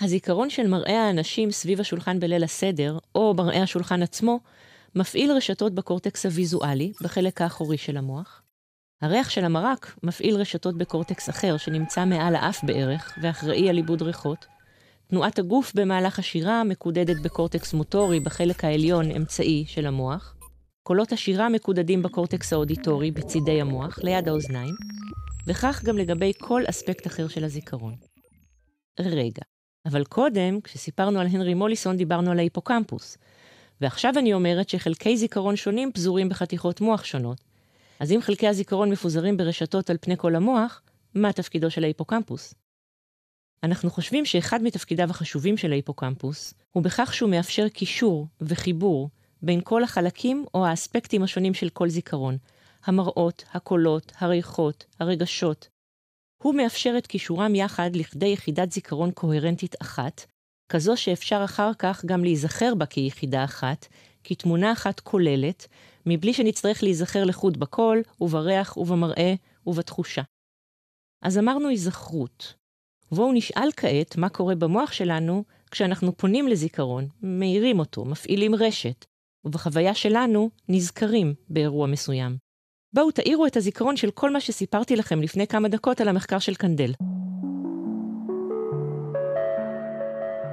הזיכרון 0.01 0.51
של 0.51 0.67
מראה 0.67 1.07
האנשים 1.07 1.51
סביב 1.51 1.81
השולחן 1.81 2.21
בליל 2.21 2.45
הסדר, 2.45 2.99
או 3.15 3.35
מראה 3.35 3.63
השולחן 3.63 4.03
עצמו, 4.03 4.41
מפעיל 4.95 5.33
רשתות 5.33 5.75
בקורטקס 5.75 6.27
הוויזואלי, 6.27 6.93
בחלק 7.01 7.41
האחורי 7.43 7.79
של 7.79 7.97
המוח. 7.97 8.43
הריח 9.03 9.31
של 9.31 9.45
המרק 9.45 9.97
מפעיל 10.03 10.37
רשתות 10.37 10.79
בקורטקס 10.79 11.29
אחר, 11.31 11.57
שנמצא 11.57 12.05
מעל 12.05 12.37
האף 12.37 12.65
בערך, 12.65 13.19
ואחראי 13.23 13.69
על 13.69 13.77
עיבוד 13.77 14.03
ריחות. 14.03 14.47
תנועת 15.07 15.39
הגוף 15.39 15.73
במהלך 15.75 16.19
השירה 16.19 16.65
מקודדת 16.65 17.17
בקורטקס 17.23 17.75
מוטורי 17.75 18.21
בחלק 18.21 18.65
העליון 18.65 19.11
אמצעי 19.11 19.65
של 19.67 19.87
המוח. 19.87 20.36
קולות 20.87 21.13
השירה 21.13 21.49
מקודדים 21.49 22.03
בקורטקס 22.03 22.53
האודיטורי 22.53 23.11
בצידי 23.11 23.61
המוח, 23.61 23.99
ליד 24.03 24.29
האוזניים, 24.29 24.75
וכך 25.47 25.83
גם 25.85 25.99
לגבי 25.99 26.33
כל 26.39 26.63
אספקט 26.71 27.07
אחר 27.07 27.29
של 27.29 27.45
הזיכרון. 27.45 27.95
רגע, 29.01 29.43
אבל 29.87 30.05
קודם, 30.05 30.61
כשסיפרנו 30.61 31.21
על 31.21 31.27
הנרי 31.27 31.55
מוליסון, 31.55 31.97
דיברנו 31.97 32.31
על 32.31 32.39
ההיפוקמפוס. 32.39 33.19
ועכשיו 33.81 34.13
אני 34.19 34.35
אומרת 34.35 34.69
שחלקי 34.69 35.17
זיכרון 35.17 35.57
שונים 35.57 35.93
פזורים 35.93 36.29
בחתיכות 36.29 36.81
מוח 36.81 37.05
שונות. 37.05 37.41
אז 38.01 38.13
אם 38.13 38.21
חלקי 38.23 38.49
הזיכרון 38.49 38.91
מפוזרים 38.91 39.37
ברשתות 39.37 39.91
על 39.91 39.97
פני 40.01 40.17
כל 40.17 40.35
המוח, 40.35 40.83
מה 41.15 41.33
תפקידו 41.33 41.71
של 41.71 41.85
ההיפוקמפוס? 41.85 42.55
אנחנו 43.63 43.91
חושבים 43.91 44.25
שאחד 44.25 44.63
מתפקידיו 44.63 45.11
החשובים 45.11 45.57
של 45.57 45.73
ההיפוקמפוס 45.73 46.55
הוא 46.73 46.83
בכך 46.83 47.15
שהוא 47.15 47.31
מאפשר 47.31 47.69
קישור 47.69 48.27
וחיבור 48.41 49.11
בין 49.43 49.61
כל 49.65 49.85
החלקים 49.85 50.45
או 50.55 50.67
האספקטים 50.67 51.23
השונים 51.23 51.55
של 51.55 51.69
כל 51.69 51.89
זיכרון, 51.89 52.37
המראות, 52.85 53.45
הקולות, 53.53 54.13
הריחות, 54.19 54.85
הרגשות. 55.01 55.69
הוא 56.43 56.55
מאפשר 56.55 56.95
את 56.99 57.07
קישורם 57.07 57.55
יחד 57.55 57.91
לכדי 57.97 58.27
יחידת 58.27 58.73
זיכרון 58.73 59.11
קוהרנטית 59.11 59.75
אחת, 59.83 60.27
כזו 60.69 60.97
שאפשר 60.97 61.43
אחר 61.45 61.71
כך 61.79 62.05
גם 62.05 62.25
להיזכר 62.25 62.75
בה 62.75 62.87
כיחידה 62.87 63.45
אחת, 63.45 63.87
כתמונה 64.25 64.73
אחת 64.73 65.01
כוללת, 65.01 65.67
מבלי 66.07 66.33
שנצטרך 66.33 66.83
להיזכר 66.83 67.25
לחוד 67.25 67.61
בקול, 67.61 68.03
ובריח, 68.21 68.77
ובמראה, 68.77 69.35
ובתחושה. 69.67 70.23
אז 71.25 71.39
אמרנו 71.39 71.69
היזכרות. 71.69 72.55
בואו 73.13 73.33
נשאל 73.33 73.69
כעת 73.77 74.17
מה 74.17 74.29
קורה 74.29 74.55
במוח 74.55 74.93
שלנו 74.93 75.45
כשאנחנו 75.71 76.17
פונים 76.17 76.49
לזיכרון, 76.49 77.09
מאירים 77.23 77.79
אותו, 77.79 78.05
מפעילים 78.05 78.55
רשת, 78.55 79.05
ובחוויה 79.47 79.95
שלנו 79.95 80.51
נזכרים 80.69 81.35
באירוע 81.49 81.87
מסוים. 81.87 82.37
בואו 82.93 83.11
תאירו 83.11 83.47
את 83.47 83.57
הזיכרון 83.57 83.97
של 83.97 84.11
כל 84.11 84.31
מה 84.31 84.41
שסיפרתי 84.41 84.97
לכם 84.97 85.23
לפני 85.23 85.47
כמה 85.47 85.69
דקות 85.69 86.01
על 86.01 86.09
המחקר 86.09 86.39
של 86.39 86.55
קנדל. 86.55 86.93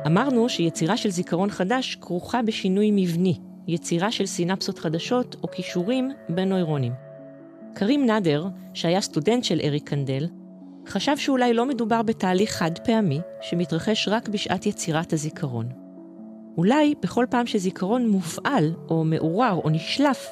אמרנו 0.07 0.49
שיצירה 0.49 0.97
של 0.97 1.09
זיכרון 1.09 1.49
חדש 1.49 1.95
כרוכה 2.01 2.41
בשינוי 2.41 2.91
מבני, 2.91 3.39
יצירה 3.67 4.11
של 4.11 4.25
סינפסות 4.25 4.79
חדשות 4.79 5.35
או 5.43 5.51
כישורים 5.51 6.11
בין 6.29 6.49
נוירונים. 6.49 6.93
קרים 7.75 8.05
נאדר, 8.05 8.47
שהיה 8.73 9.01
סטודנט 9.01 9.43
של 9.43 9.59
אריק 9.63 9.89
קנדל, 9.89 10.27
חשב 10.87 11.17
שאולי 11.17 11.53
לא 11.53 11.65
מדובר 11.65 12.01
בתהליך 12.01 12.51
חד 12.51 12.79
פעמי 12.85 13.21
שמתרחש 13.41 14.07
רק 14.07 14.29
בשעת 14.29 14.65
יצירת 14.65 15.13
הזיכרון. 15.13 15.82
אולי 16.57 16.93
בכל 17.01 17.25
פעם 17.29 17.45
שזיכרון 17.45 18.07
מופעל 18.07 18.73
או 18.89 19.03
מעורר 19.03 19.59
או 19.63 19.69
נשלף, 19.69 20.27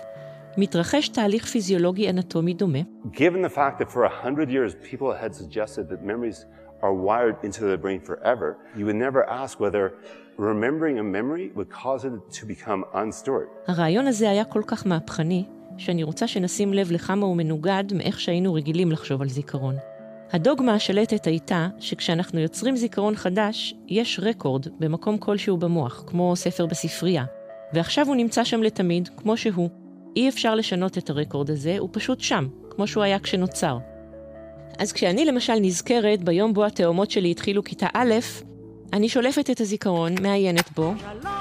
מתרחש 0.57 1.07
תהליך 1.09 1.45
פיזיולוגי 1.45 2.09
אנטומי 2.09 2.53
דומה. 2.53 2.79
Given 3.13 3.41
the 3.45 3.55
fact 3.55 3.79
that 3.79 3.91
for 3.91 4.03
a 4.03 4.25
hundred 4.25 4.49
years 4.49 4.75
people 4.91 5.11
had 5.23 5.35
suggested 5.35 5.89
that 5.89 6.03
memories 6.03 6.45
are 6.81 6.93
wired 6.93 7.35
into 7.43 7.61
the 7.61 7.77
brain 7.77 7.99
forever, 8.09 8.57
you 8.77 8.85
would 8.85 8.99
never 9.07 9.21
ask 9.29 9.59
whether 9.59 9.83
remembering 10.37 10.95
a 10.99 11.03
memory 11.17 11.47
would 11.55 11.69
cause 11.83 12.05
it 12.05 12.13
to 12.39 12.45
become 12.45 12.83
unstored. 12.93 13.47
הרעיון 13.67 14.07
הזה 14.07 14.29
היה 14.29 14.45
כל 14.45 14.61
כך 14.67 14.87
מהפכני, 14.87 15.45
שאני 15.77 16.03
רוצה 16.03 16.27
שנשים 16.27 16.73
לב 16.73 16.91
לכמה 16.91 17.25
הוא 17.25 17.37
מנוגד 17.37 17.83
מאיך 17.95 18.19
שהיינו 18.19 18.53
רגילים 18.53 18.91
לחשוב 18.91 19.21
על 19.21 19.29
זיכרון. 19.29 19.75
הדוגמה 20.33 20.73
השלטת 20.73 21.27
הייתה 21.27 21.67
שכשאנחנו 21.79 22.39
יוצרים 22.39 22.75
זיכרון 22.75 23.15
חדש, 23.15 23.73
יש 23.87 24.19
רקורד 24.23 24.67
במקום 24.79 25.17
כלשהו 25.17 25.57
במוח, 25.57 26.03
כמו 26.07 26.35
ספר 26.35 26.65
בספרייה, 26.65 27.25
ועכשיו 27.73 28.07
הוא 28.07 28.15
נמצא 28.15 28.43
שם 28.43 28.63
לתמיד, 28.63 29.09
כמו 29.17 29.37
שהוא. 29.37 29.69
אי 30.15 30.29
אפשר 30.29 30.55
לשנות 30.55 30.97
את 30.97 31.09
הרקורד 31.09 31.49
הזה, 31.49 31.75
הוא 31.79 31.89
פשוט 31.91 32.19
שם, 32.19 32.47
כמו 32.69 32.87
שהוא 32.87 33.03
היה 33.03 33.19
כשנוצר. 33.19 33.77
אז 34.79 34.93
כשאני 34.93 35.25
למשל 35.25 35.55
נזכרת 35.61 36.23
ביום 36.23 36.53
בו 36.53 36.65
התאומות 36.65 37.11
שלי 37.11 37.31
התחילו 37.31 37.63
כיתה 37.63 37.87
א', 37.93 38.13
אני 38.93 39.09
שולפת 39.09 39.49
את 39.49 39.61
הזיכרון, 39.61 40.15
מעיינת 40.21 40.71
בו. 40.71 40.93
שלום, 40.99 41.33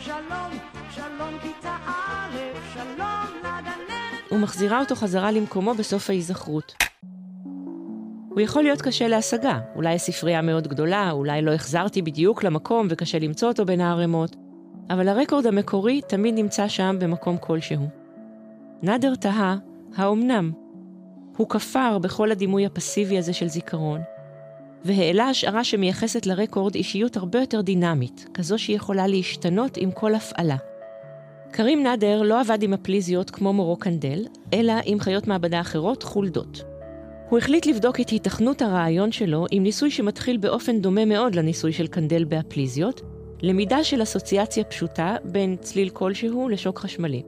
שלום, 0.00 0.50
שלום 0.94 1.38
כיתה 1.42 1.76
א', 1.86 2.36
שלום 2.74 3.38
לגננת. 3.38 4.32
ומחזירה 4.32 4.80
אותו 4.80 4.94
חזרה 4.94 5.30
למקומו 5.30 5.74
בסוף 5.74 6.10
ההיזכרות. 6.10 6.85
הוא 8.36 8.40
יכול 8.42 8.62
להיות 8.62 8.82
קשה 8.82 9.08
להשגה, 9.08 9.58
אולי 9.76 9.94
הספרייה 9.94 10.42
מאוד 10.42 10.68
גדולה, 10.68 11.10
אולי 11.10 11.42
לא 11.42 11.52
החזרתי 11.52 12.02
בדיוק 12.02 12.44
למקום 12.44 12.86
וקשה 12.90 13.18
למצוא 13.18 13.48
אותו 13.48 13.64
בין 13.64 13.80
הערימות, 13.80 14.36
אבל 14.90 15.08
הרקורד 15.08 15.46
המקורי 15.46 16.00
תמיד 16.08 16.34
נמצא 16.34 16.68
שם 16.68 16.96
במקום 17.00 17.36
כלשהו. 17.36 17.88
נאדר 18.82 19.14
תהה, 19.14 19.56
האומנם? 19.96 20.52
הוא 21.36 21.48
כפר 21.48 21.98
בכל 21.98 22.32
הדימוי 22.32 22.66
הפסיבי 22.66 23.18
הזה 23.18 23.32
של 23.32 23.48
זיכרון, 23.48 24.00
והעלה 24.84 25.24
השערה 25.24 25.64
שמייחסת 25.64 26.26
לרקורד 26.26 26.74
אישיות 26.74 27.16
הרבה 27.16 27.40
יותר 27.40 27.60
דינמית, 27.60 28.28
כזו 28.34 28.58
שיכולה 28.58 29.06
להשתנות 29.06 29.76
עם 29.76 29.90
כל 29.90 30.14
הפעלה. 30.14 30.56
קרים 31.50 31.82
נאדר 31.82 32.22
לא 32.22 32.40
עבד 32.40 32.62
עם 32.62 32.72
הפליזיות 32.72 33.30
כמו 33.30 33.52
מורו 33.52 33.76
קנדל, 33.76 34.24
אלא 34.54 34.74
עם 34.84 35.00
חיות 35.00 35.26
מעבדה 35.26 35.60
אחרות, 35.60 36.02
חולדות. 36.02 36.75
הוא 37.28 37.38
החליט 37.38 37.66
לבדוק 37.66 38.00
את 38.00 38.08
היתכנות 38.08 38.62
הרעיון 38.62 39.12
שלו 39.12 39.46
עם 39.50 39.62
ניסוי 39.62 39.90
שמתחיל 39.90 40.36
באופן 40.36 40.80
דומה 40.80 41.04
מאוד 41.04 41.34
לניסוי 41.34 41.72
של 41.72 41.86
קנדל 41.86 42.24
באפליזיות, 42.24 43.00
למידה 43.42 43.84
של 43.84 44.02
אסוציאציה 44.02 44.64
פשוטה 44.64 45.16
בין 45.24 45.56
צליל 45.60 45.88
כלשהו 45.88 46.48
לשוק 46.48 46.78
חשמלי. 46.78 47.22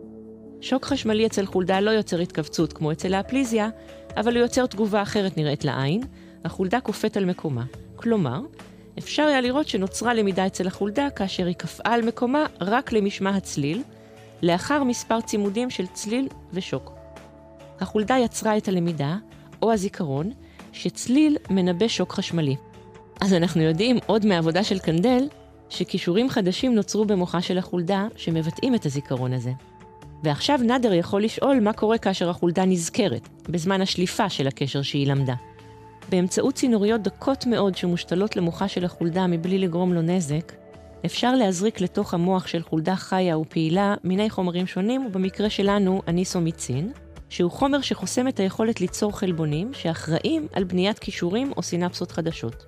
שוק 0.61 0.85
חשמלי 0.85 1.27
אצל 1.27 1.47
חולדה 1.47 1.81
לא 1.81 1.91
יוצר 1.91 2.21
התכווצות 2.21 2.73
כמו 2.73 2.93
אצל 2.93 3.15
האפליזיה, 3.15 3.69
אבל 4.17 4.37
הוא 4.37 4.43
יוצר 4.43 4.67
תגובה 4.67 5.03
אחרת 5.03 5.37
נראית 5.37 5.65
לעין, 5.65 6.03
החולדה 6.45 6.81
קופאת 6.81 7.17
על 7.17 7.25
מקומה. 7.25 7.65
כלומר, 7.97 8.41
אפשר 8.99 9.23
היה 9.23 9.41
לראות 9.41 9.69
שנוצרה 9.69 10.15
למידה 10.15 10.47
אצל 10.47 10.67
החולדה 10.67 11.11
כאשר 11.11 11.47
היא 11.47 11.55
קפאה 11.55 11.95
על 11.95 12.03
מקומה 12.03 12.47
רק 12.61 12.93
למשמע 12.93 13.31
הצליל, 13.31 13.83
לאחר 14.43 14.85
מספר 14.85 15.21
צימודים 15.21 15.71
של 15.71 15.87
צליל 15.87 16.29
ושוק. 16.53 16.93
החולדה 17.81 18.19
יצרה 18.19 18.57
את 18.57 18.69
הלמידה, 18.69 19.17
או 19.63 19.73
הזיכרון, 19.73 20.31
שצליל 20.73 21.37
מנבא 21.51 21.89
שוק 21.89 22.13
חשמלי. 22.13 22.57
אז 23.21 23.35
אנחנו 23.35 23.63
יודעים 23.63 23.99
עוד 24.07 24.27
מעבודה 24.27 24.65
של 24.65 24.79
קנדל, 24.79 25.29
שכישורים 25.69 26.31
חדשים 26.31 26.75
נוצרו 26.75 27.05
במוחה 27.05 27.43
של 27.43 27.59
החולדה, 27.59 28.07
שמבטאים 28.17 28.75
את 28.75 28.87
הזיכרון 28.87 29.33
הזה. 29.33 29.53
ועכשיו 30.23 30.59
נאדר 30.63 30.93
יכול 30.93 31.25
לשאול 31.25 31.61
מה 31.61 31.73
קורה 31.73 31.99
כאשר 31.99 32.31
החולדה 32.31 32.65
נזכרת, 32.65 33.29
בזמן 33.49 33.81
השליפה 33.81 34.29
של 34.29 34.49
הקשר 34.49 34.83
שהיא 34.83 35.07
למדה. 35.07 35.35
באמצעות 36.11 36.55
צינוריות 36.55 37.03
דקות 37.03 37.47
מאוד 37.47 37.75
שמושתלות 37.75 38.37
למוחה 38.37 38.69
של 38.69 38.85
החולדה 38.85 39.27
מבלי 39.27 39.59
לגרום 39.59 39.93
לו 39.93 40.03
נזק, 40.03 40.53
אפשר 41.07 41.35
להזריק 41.35 41.81
לתוך 41.81 42.15
המוח 42.15 42.47
של 42.47 42.63
חולדה 42.63 42.97
חיה 42.97 43.39
ופעילה 43.39 43.95
מיני 44.05 44.31
חומרים 44.31 44.67
שונים, 44.67 45.07
ובמקרה 45.07 45.51
שלנו 45.51 46.03
אניסומיצין, 46.09 46.93
שהוא 47.29 47.51
חומר 47.51 47.81
שחוסם 47.81 48.29
את 48.29 48.41
היכולת 48.41 48.81
ליצור 48.81 49.19
חלבונים 49.19 49.75
שאחראים 49.75 50.47
על 50.53 50.65
בניית 50.65 50.99
כישורים 50.99 51.53
או 51.57 51.63
סינפסות 51.63 52.13
חדשות. 52.13 52.67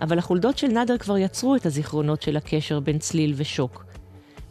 אבל 0.00 0.18
החולדות 0.18 0.58
של 0.58 0.66
נאדר 0.66 0.98
כבר 0.98 1.18
יצרו 1.18 1.56
את 1.56 1.66
הזיכרונות 1.66 2.22
של 2.22 2.36
הקשר 2.36 2.80
בין 2.80 2.98
צליל 2.98 3.32
ושוק. 3.36 3.84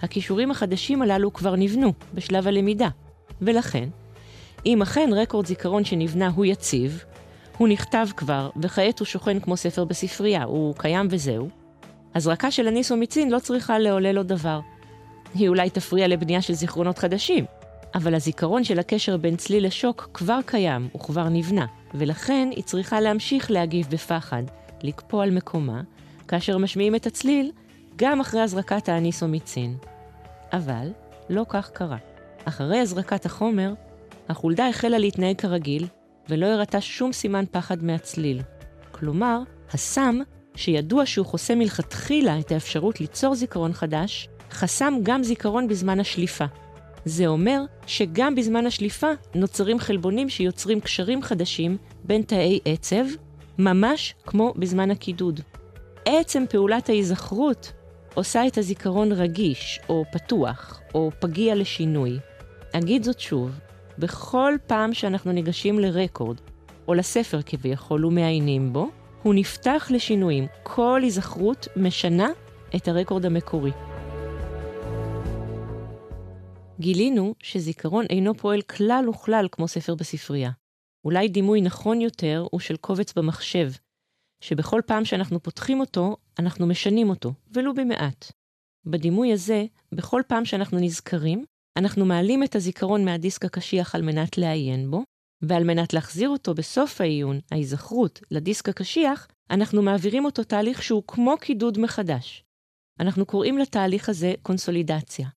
הכישורים 0.01 0.51
החדשים 0.51 1.01
הללו 1.01 1.33
כבר 1.33 1.55
נבנו 1.55 1.93
בשלב 2.13 2.47
הלמידה, 2.47 2.89
ולכן, 3.41 3.89
אם 4.65 4.81
אכן 4.81 5.09
רקורד 5.13 5.45
זיכרון 5.45 5.85
שנבנה 5.85 6.29
הוא 6.35 6.45
יציב, 6.45 7.03
הוא 7.57 7.67
נכתב 7.67 8.07
כבר, 8.17 8.49
וכעת 8.61 8.99
הוא 8.99 9.05
שוכן 9.05 9.39
כמו 9.39 9.57
ספר 9.57 9.85
בספרייה, 9.85 10.43
הוא 10.43 10.75
קיים 10.77 11.07
וזהו, 11.11 11.49
הזרקה 12.15 12.51
של 12.51 12.67
הניסומיצין 12.67 13.31
לא 13.31 13.39
צריכה 13.39 13.79
לעולל 13.79 14.11
לו 14.11 14.23
דבר. 14.23 14.59
היא 15.33 15.49
אולי 15.49 15.69
תפריע 15.69 16.07
לבנייה 16.07 16.41
של 16.41 16.53
זיכרונות 16.53 16.97
חדשים, 16.97 17.45
אבל 17.97 18.15
הזיכרון 18.15 18.63
של 18.63 18.79
הקשר 18.79 19.17
בין 19.17 19.35
צליל 19.35 19.65
לשוק 19.65 20.09
כבר 20.13 20.39
קיים, 20.45 20.87
הוא 20.91 21.01
כבר 21.01 21.29
נבנה, 21.29 21.65
ולכן 21.93 22.49
היא 22.51 22.63
צריכה 22.63 22.99
להמשיך 22.99 23.51
להגיב 23.51 23.87
בפחד, 23.89 24.43
לקפוא 24.83 25.23
על 25.23 25.31
מקומה, 25.31 25.81
כאשר 26.27 26.57
משמיעים 26.57 26.95
את 26.95 27.05
הצליל, 27.05 27.51
גם 27.95 28.21
אחרי 28.21 28.41
הזרקת 28.41 28.89
האניסומיצין. 28.89 29.77
אבל 30.53 30.91
לא 31.29 31.45
כך 31.49 31.69
קרה. 31.69 31.97
אחרי 32.45 32.79
הזרקת 32.79 33.25
החומר, 33.25 33.73
החולדה 34.29 34.67
החלה 34.67 34.97
להתנהג 34.97 35.35
כרגיל, 35.35 35.87
ולא 36.29 36.45
הראתה 36.45 36.81
שום 36.81 37.13
סימן 37.13 37.45
פחד 37.51 37.83
מהצליל. 37.83 38.41
כלומר, 38.91 39.39
הסם, 39.73 40.19
שידוע 40.55 41.05
שהוא 41.05 41.25
חוסם 41.25 41.59
מלכתחילה 41.59 42.39
את 42.39 42.51
האפשרות 42.51 43.01
ליצור 43.01 43.35
זיכרון 43.35 43.73
חדש, 43.73 44.29
חסם 44.51 44.93
גם 45.03 45.23
זיכרון 45.23 45.67
בזמן 45.67 45.99
השליפה. 45.99 46.45
זה 47.07 47.27
אומר 47.27 47.61
שגם 47.85 48.35
בזמן 48.35 48.65
השליפה 48.65 49.07
נוצרים 49.35 49.79
חלבונים 49.79 50.29
שיוצרים 50.29 50.79
קשרים 50.79 51.21
חדשים 51.21 51.77
בין 52.03 52.21
תאי 52.21 52.59
עצב, 52.65 53.05
ממש 53.57 54.15
כמו 54.25 54.53
בזמן 54.55 54.91
הקידוד. 54.91 55.39
עצם 56.05 56.43
פעולת 56.49 56.89
ההיזכרות 56.89 57.71
עושה 58.13 58.47
את 58.47 58.57
הזיכרון 58.57 59.11
רגיש, 59.11 59.79
או 59.89 60.05
פתוח, 60.11 60.81
או 60.93 61.11
פגיע 61.19 61.55
לשינוי. 61.55 62.19
אגיד 62.73 63.03
זאת 63.03 63.19
שוב, 63.19 63.51
בכל 63.97 64.53
פעם 64.67 64.93
שאנחנו 64.93 65.31
ניגשים 65.31 65.79
לרקורד, 65.79 66.37
או 66.87 66.93
לספר 66.93 67.41
כביכול 67.45 68.05
ומעיינים 68.05 68.73
בו, 68.73 68.89
הוא 69.23 69.33
נפתח 69.33 69.87
לשינויים. 69.89 70.47
כל 70.63 70.99
היזכרות 71.03 71.67
משנה 71.75 72.29
את 72.75 72.87
הרקורד 72.87 73.25
המקורי. 73.25 73.71
גילינו 76.79 77.35
שזיכרון 77.43 78.05
אינו 78.09 78.37
פועל 78.37 78.61
כלל 78.61 79.09
וכלל 79.09 79.47
כמו 79.51 79.67
ספר 79.67 79.95
בספרייה. 79.95 80.51
אולי 81.05 81.27
דימוי 81.27 81.61
נכון 81.61 82.01
יותר 82.01 82.45
הוא 82.51 82.59
של 82.59 82.77
קובץ 82.77 83.13
במחשב, 83.13 83.71
שבכל 84.41 84.81
פעם 84.85 85.05
שאנחנו 85.05 85.43
פותחים 85.43 85.79
אותו, 85.79 86.17
אנחנו 86.39 86.67
משנים 86.67 87.09
אותו, 87.09 87.33
ולו 87.51 87.73
במעט. 87.73 88.31
בדימוי 88.85 89.33
הזה, 89.33 89.65
בכל 89.91 90.21
פעם 90.27 90.45
שאנחנו 90.45 90.79
נזכרים, 90.79 91.45
אנחנו 91.77 92.05
מעלים 92.05 92.43
את 92.43 92.55
הזיכרון 92.55 93.05
מהדיסק 93.05 93.45
הקשיח 93.45 93.95
על 93.95 94.01
מנת 94.01 94.37
לעיין 94.37 94.91
בו, 94.91 95.03
ועל 95.41 95.63
מנת 95.63 95.93
להחזיר 95.93 96.29
אותו 96.29 96.53
בסוף 96.53 97.01
העיון, 97.01 97.39
ההיזכרות, 97.51 98.19
לדיסק 98.31 98.69
הקשיח, 98.69 99.27
אנחנו 99.49 99.81
מעבירים 99.81 100.25
אותו 100.25 100.43
תהליך 100.43 100.83
שהוא 100.83 101.03
כמו 101.07 101.35
קידוד 101.37 101.77
מחדש. 101.79 102.43
אנחנו 102.99 103.25
קוראים 103.25 103.57
לתהליך 103.57 104.09
הזה 104.09 104.33
קונסולידציה. 104.41 105.27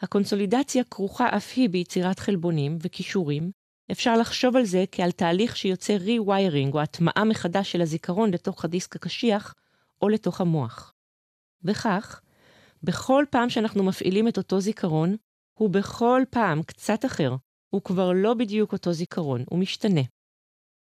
הקונסולידציה 0.00 0.84
כרוכה 0.84 1.36
אף 1.36 1.52
היא 1.56 1.70
ביצירת 1.70 2.18
חלבונים 2.18 2.78
וכישורים. 2.82 3.50
אפשר 3.92 4.16
לחשוב 4.16 4.56
על 4.56 4.64
זה 4.64 4.84
כעל 4.92 5.10
תהליך 5.10 5.56
שיוצר 5.56 5.96
re-wiring 5.96 6.74
או 6.74 6.80
הטמעה 6.80 7.24
מחדש 7.24 7.72
של 7.72 7.82
הזיכרון 7.82 8.30
לתוך 8.30 8.64
הדיסק 8.64 8.96
הקשיח 8.96 9.54
או 10.02 10.08
לתוך 10.08 10.40
המוח. 10.40 10.94
וכך, 11.64 12.20
בכל 12.82 13.24
פעם 13.30 13.50
שאנחנו 13.50 13.84
מפעילים 13.84 14.28
את 14.28 14.38
אותו 14.38 14.60
זיכרון, 14.60 15.16
הוא 15.58 15.70
בכל 15.70 16.22
פעם 16.30 16.62
קצת 16.62 17.04
אחר, 17.04 17.36
הוא 17.70 17.82
כבר 17.82 18.12
לא 18.12 18.34
בדיוק 18.34 18.72
אותו 18.72 18.92
זיכרון, 18.92 19.44
הוא 19.50 19.58
משתנה. 19.58 20.00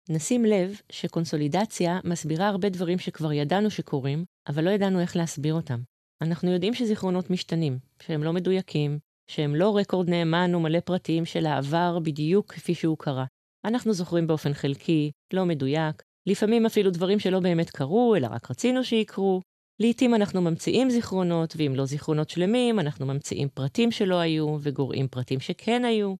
נשים 0.09 0.45
לב 0.45 0.81
שקונסולידציה 0.91 1.99
מסבירה 2.03 2.47
הרבה 2.47 2.69
דברים 2.69 2.99
שכבר 2.99 3.33
ידענו 3.33 3.69
שקורים, 3.71 4.25
אבל 4.47 4.63
לא 4.63 4.69
ידענו 4.69 4.99
איך 4.99 5.15
להסביר 5.15 5.53
אותם. 5.53 5.81
אנחנו 6.21 6.51
יודעים 6.51 6.73
שזיכרונות 6.73 7.29
משתנים, 7.29 7.79
שהם 8.01 8.23
לא 8.23 8.33
מדויקים, 8.33 8.99
שהם 9.27 9.55
לא 9.55 9.77
רקורד 9.77 10.09
נאמן 10.09 10.55
ומלא 10.55 10.79
פרטים 10.79 11.25
של 11.25 11.45
העבר 11.45 11.99
בדיוק 11.99 12.53
כפי 12.53 12.75
שהוא 12.75 12.97
קרה. 12.97 13.25
אנחנו 13.65 13.93
זוכרים 13.93 14.27
באופן 14.27 14.53
חלקי, 14.53 15.11
לא 15.33 15.45
מדויק, 15.45 16.03
לפעמים 16.27 16.65
אפילו 16.65 16.91
דברים 16.91 17.19
שלא 17.19 17.39
באמת 17.39 17.69
קרו, 17.69 18.15
אלא 18.15 18.27
רק 18.31 18.51
רצינו 18.51 18.83
שיקרו. 18.83 19.41
לעתים 19.79 20.15
אנחנו 20.15 20.41
ממציאים 20.41 20.89
זיכרונות, 20.89 21.53
ואם 21.57 21.75
לא 21.75 21.85
זיכרונות 21.85 22.29
שלמים, 22.29 22.79
אנחנו 22.79 23.05
ממציאים 23.05 23.49
פרטים 23.49 23.91
שלא 23.91 24.15
היו, 24.15 24.57
וגורעים 24.61 25.07
פרטים 25.07 25.39
שכן 25.39 25.85
היו. 25.85 26.15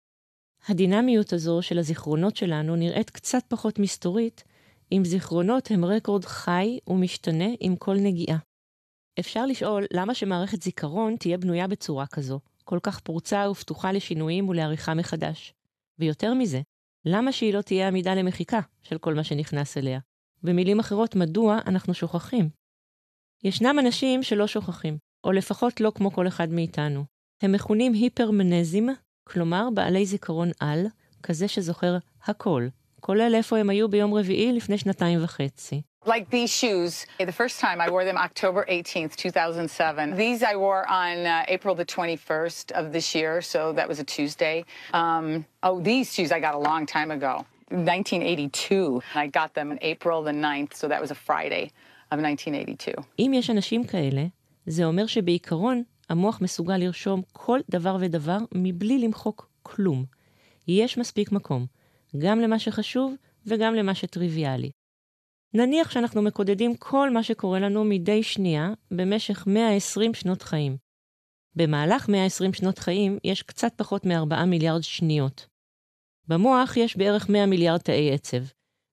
הדינמיות 0.67 1.33
הזו 1.33 1.61
של 1.61 1.79
הזיכרונות 1.79 2.35
שלנו 2.35 2.75
נראית 2.75 3.09
קצת 3.09 3.43
פחות 3.47 3.79
מסתורית, 3.79 4.43
אם 4.91 5.01
זיכרונות 5.05 5.71
הם 5.71 5.85
רקורד 5.85 6.25
חי 6.25 6.79
ומשתנה 6.87 7.47
עם 7.59 7.75
כל 7.75 7.95
נגיעה. 7.95 8.37
אפשר 9.19 9.45
לשאול 9.45 9.85
למה 9.93 10.13
שמערכת 10.15 10.61
זיכרון 10.61 11.15
תהיה 11.15 11.37
בנויה 11.37 11.67
בצורה 11.67 12.07
כזו, 12.07 12.39
כל 12.63 12.79
כך 12.83 12.99
פרוצה 12.99 13.49
ופתוחה 13.51 13.91
לשינויים 13.91 14.49
ולעריכה 14.49 14.93
מחדש. 14.93 15.53
ויותר 15.99 16.33
מזה, 16.33 16.61
למה 17.05 17.31
שהיא 17.31 17.53
לא 17.53 17.61
תהיה 17.61 17.87
עמידה 17.87 18.15
למחיקה 18.15 18.59
של 18.83 18.97
כל 18.97 19.13
מה 19.13 19.23
שנכנס 19.23 19.77
אליה? 19.77 19.99
במילים 20.43 20.79
אחרות, 20.79 21.15
מדוע 21.15 21.59
אנחנו 21.67 21.93
שוכחים? 21.93 22.49
ישנם 23.43 23.75
אנשים 23.79 24.23
שלא 24.23 24.47
שוכחים, 24.47 24.97
או 25.23 25.31
לפחות 25.31 25.81
לא 25.81 25.91
כמו 25.95 26.11
כל 26.11 26.27
אחד 26.27 26.49
מאיתנו. 26.49 27.05
הם 27.41 27.51
מכונים 27.51 27.93
היפרמנזים, 27.93 28.89
כלומר 29.23 29.67
בעלי 29.73 30.05
זיכרון 30.05 30.51
על, 30.59 30.85
כזה 31.23 31.47
שזוכר 31.47 31.97
הכל, 32.23 32.67
כולל 32.99 33.35
איפה 33.35 33.57
הם 33.57 33.69
היו 33.69 33.89
ביום 33.89 34.13
רביעי 34.13 34.53
לפני 34.53 34.77
שנתיים 34.77 35.23
וחצי. 35.23 35.81
Like 36.03 36.31
these 36.31 36.51
shoes, 36.51 37.05
the 37.19 37.31
first 37.31 37.59
time 37.59 37.79
I 37.79 37.87
wore 37.91 38.03
them 38.03 38.17
October 38.17 38.65
18th, 38.67 39.15
2007. 39.15 40.15
These 40.15 40.41
I 40.41 40.55
wore 40.55 40.83
on 40.89 41.27
uh, 41.27 41.45
April 41.47 41.75
the 41.75 41.85
21st 41.85 42.71
of 42.71 42.91
this 42.91 43.13
year, 43.13 43.39
so 43.39 43.71
that 43.73 43.87
was 43.87 43.99
a 43.99 44.03
Tuesday. 44.03 44.65
Um, 44.93 45.45
oh, 45.61 45.79
these 45.79 46.11
shoes 46.11 46.31
I 46.31 46.39
got 46.39 46.55
a 46.55 46.57
long 46.57 46.87
time 46.87 47.11
ago, 47.11 47.45
1982. 47.69 49.03
I 49.13 49.27
got 49.27 49.53
them 49.53 49.71
in 49.71 49.77
April 49.83 50.23
the 50.23 50.31
9th, 50.31 50.73
so 50.73 50.87
that 50.87 50.99
was 50.99 51.11
a 51.11 51.15
Friday 51.15 51.69
of 52.11 52.19
1982. 52.19 52.93
אם 53.19 53.31
יש 53.35 53.49
אנשים 53.49 53.83
כאלה, 53.83 54.25
זה 54.65 54.85
אומר 54.85 55.05
שבעיקרון 55.05 55.83
המוח 56.09 56.41
מסוגל 56.41 56.77
לרשום 56.77 57.21
כל 57.33 57.59
דבר 57.69 57.97
ודבר 57.99 58.37
מבלי 58.51 58.99
למחוק 58.99 59.49
כלום. 59.63 60.05
יש 60.67 60.97
מספיק 60.97 61.31
מקום, 61.31 61.65
גם 62.17 62.39
למה 62.39 62.59
שחשוב 62.59 63.13
וגם 63.45 63.75
למה 63.75 63.95
שטריוויאלי. 63.95 64.71
נניח 65.53 65.91
שאנחנו 65.91 66.21
מקודדים 66.21 66.75
כל 66.75 67.09
מה 67.09 67.23
שקורה 67.23 67.59
לנו 67.59 67.83
מדי 67.83 68.23
שנייה 68.23 68.73
במשך 68.91 69.43
120 69.47 70.13
שנות 70.13 70.41
חיים. 70.41 70.77
במהלך 71.55 72.09
120 72.09 72.53
שנות 72.53 72.79
חיים 72.79 73.17
יש 73.23 73.43
קצת 73.43 73.73
פחות 73.75 74.05
מ-4 74.05 74.45
מיליארד 74.45 74.83
שניות. 74.83 75.47
במוח 76.27 76.77
יש 76.77 76.97
בערך 76.97 77.29
100 77.29 77.45
מיליארד 77.45 77.79
תאי 77.79 78.13
עצב, 78.13 78.43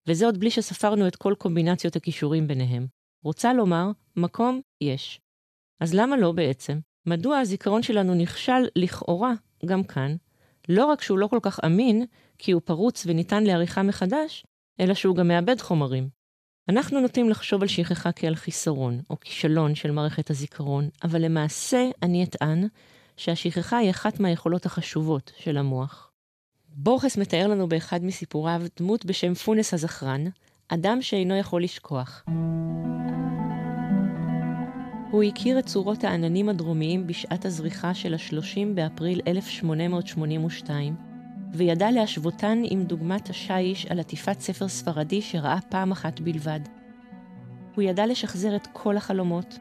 וזה 0.07 0.25
עוד 0.25 0.39
בלי 0.39 0.51
שספרנו 0.51 1.07
את 1.07 1.15
כל 1.15 1.33
קומבינציות 1.37 1.95
הכישורים 1.95 2.47
ביניהם. 2.47 2.87
רוצה 3.23 3.53
לומר, 3.53 3.91
מקום 4.15 4.61
יש. 4.81 5.21
אז 5.79 5.93
למה 5.93 6.17
לא 6.17 6.31
בעצם? 6.31 6.79
מדוע 7.05 7.37
הזיכרון 7.37 7.83
שלנו 7.83 8.15
נכשל 8.15 8.67
לכאורה 8.75 9.33
גם 9.65 9.83
כאן? 9.83 10.15
לא 10.69 10.85
רק 10.85 11.01
שהוא 11.01 11.19
לא 11.19 11.27
כל 11.27 11.39
כך 11.41 11.59
אמין, 11.65 12.05
כי 12.37 12.51
הוא 12.51 12.61
פרוץ 12.65 13.03
וניתן 13.07 13.43
לעריכה 13.43 13.83
מחדש, 13.83 14.45
אלא 14.79 14.93
שהוא 14.93 15.15
גם 15.15 15.27
מאבד 15.27 15.61
חומרים. 15.61 16.18
אנחנו 16.69 17.01
נוטים 17.01 17.29
לחשוב 17.29 17.61
על 17.61 17.67
שכחה 17.67 18.11
כעל 18.11 18.35
חיסרון 18.35 19.01
או 19.09 19.19
כישלון 19.19 19.75
של 19.75 19.91
מערכת 19.91 20.29
הזיכרון, 20.29 20.89
אבל 21.03 21.21
למעשה 21.21 21.89
אני 22.03 22.23
אטען 22.23 22.67
שהשכחה 23.17 23.77
היא 23.77 23.89
אחת 23.89 24.19
מהיכולות 24.19 24.65
החשובות 24.65 25.31
של 25.37 25.57
המוח. 25.57 26.11
בורכס 26.67 27.17
מתאר 27.17 27.47
לנו 27.47 27.69
באחד 27.69 28.03
מסיפוריו 28.03 28.61
דמות 28.79 29.05
בשם 29.05 29.33
פונס 29.33 29.73
הזכרן, 29.73 30.25
אדם 30.67 31.01
שאינו 31.01 31.35
יכול 31.35 31.63
לשכוח. 31.63 32.23
הוא 35.11 35.23
הכיר 35.23 35.59
את 35.59 35.65
צורות 35.65 36.03
העננים 36.03 36.49
הדרומיים 36.49 37.07
בשעת 37.07 37.45
הזריחה 37.45 37.93
של 37.93 38.13
ה-30 38.13 38.75
באפריל 38.75 39.21
1882, 39.27 41.08
וידע 41.53 41.91
להשוותן 41.91 42.61
עם 42.63 42.83
דוגמת 42.83 43.29
השיש 43.29 43.85
על 43.85 43.99
עטיפת 43.99 44.39
ספר 44.39 44.67
ספרדי 44.67 45.21
שראה 45.21 45.57
פעם 45.69 45.91
אחת 45.91 46.19
בלבד. 46.19 46.59
הוא 47.75 47.83
ידע 47.83 48.05
לשחזר 48.05 48.55
את 48.55 48.67
כל 48.73 48.97
החלומות, 48.97 49.59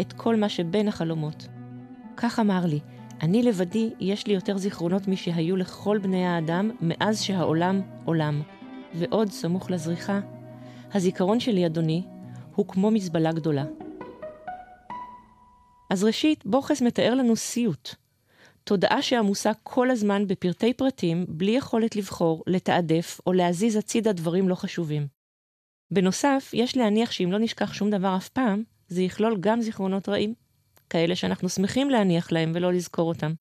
את 0.00 0.12
כל 0.12 0.36
מה 0.36 0.48
שבין 0.48 0.88
החלומות. 0.88 1.48
כך 2.16 2.38
אמר 2.38 2.66
לי, 2.66 2.80
אני 3.22 3.42
לבדי, 3.42 3.90
יש 4.00 4.26
לי 4.26 4.34
יותר 4.34 4.58
זיכרונות 4.58 5.08
משהיו 5.08 5.56
לכל 5.56 5.98
בני 5.98 6.26
האדם 6.26 6.70
מאז 6.80 7.22
שהעולם 7.22 7.80
עולם. 8.04 8.42
ועוד, 8.94 9.30
סמוך 9.30 9.70
לזריחה, 9.70 10.20
הזיכרון 10.94 11.40
שלי, 11.40 11.66
אדוני, 11.66 12.02
הוא 12.54 12.66
כמו 12.66 12.90
מזבלה 12.90 13.32
גדולה. 13.32 13.64
אז 15.90 16.04
ראשית, 16.04 16.46
בוכס 16.46 16.82
מתאר 16.82 17.14
לנו 17.14 17.36
סיוט. 17.36 17.94
תודעה 18.70 19.02
שעמוסה 19.02 19.50
כל 19.62 19.90
הזמן 19.90 20.26
בפרטי 20.26 20.74
פרטים, 20.74 21.24
בלי 21.28 21.50
יכולת 21.50 21.96
לבחור, 21.96 22.44
לתעדף 22.46 23.20
או 23.26 23.32
להזיז 23.32 23.76
הצידה 23.76 24.12
דברים 24.12 24.48
לא 24.48 24.54
חשובים. 24.54 25.06
בנוסף, 25.90 26.50
יש 26.52 26.76
להניח 26.76 27.10
שאם 27.10 27.32
לא 27.32 27.38
נשכח 27.38 27.72
שום 27.72 27.90
דבר 27.90 28.16
אף 28.16 28.28
פעם, 28.28 28.62
זה 28.88 29.02
יכלול 29.02 29.36
גם 29.40 29.60
זיכרונות 29.60 30.08
רעים. 30.08 30.34
כאלה 30.90 31.16
שאנחנו 31.16 31.48
שמחים 31.48 31.90
להניח 31.90 32.32
להם 32.32 32.52
ולא 32.54 32.72
לזכור 32.72 33.08
אותם. 33.08 33.32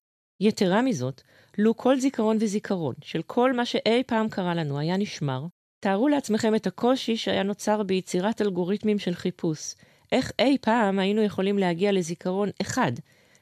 יתרה 0.41 0.81
מזאת, 0.81 1.21
לו 1.57 1.77
כל 1.77 1.99
זיכרון 1.99 2.37
וזיכרון 2.39 2.95
של 3.01 3.21
כל 3.21 3.53
מה 3.53 3.65
שאי 3.65 4.03
פעם 4.07 4.29
קרה 4.29 4.55
לנו 4.55 4.79
היה 4.79 4.97
נשמר, 4.97 5.45
תארו 5.79 6.07
לעצמכם 6.07 6.55
את 6.55 6.67
הקושי 6.67 7.17
שהיה 7.17 7.43
נוצר 7.43 7.83
ביצירת 7.83 8.41
אלגוריתמים 8.41 8.99
של 8.99 9.13
חיפוש. 9.13 9.75
איך 10.11 10.31
אי 10.39 10.57
פעם 10.61 10.99
היינו 10.99 11.21
יכולים 11.21 11.57
להגיע 11.57 11.91
לזיכרון 11.91 12.49
אחד, 12.61 12.91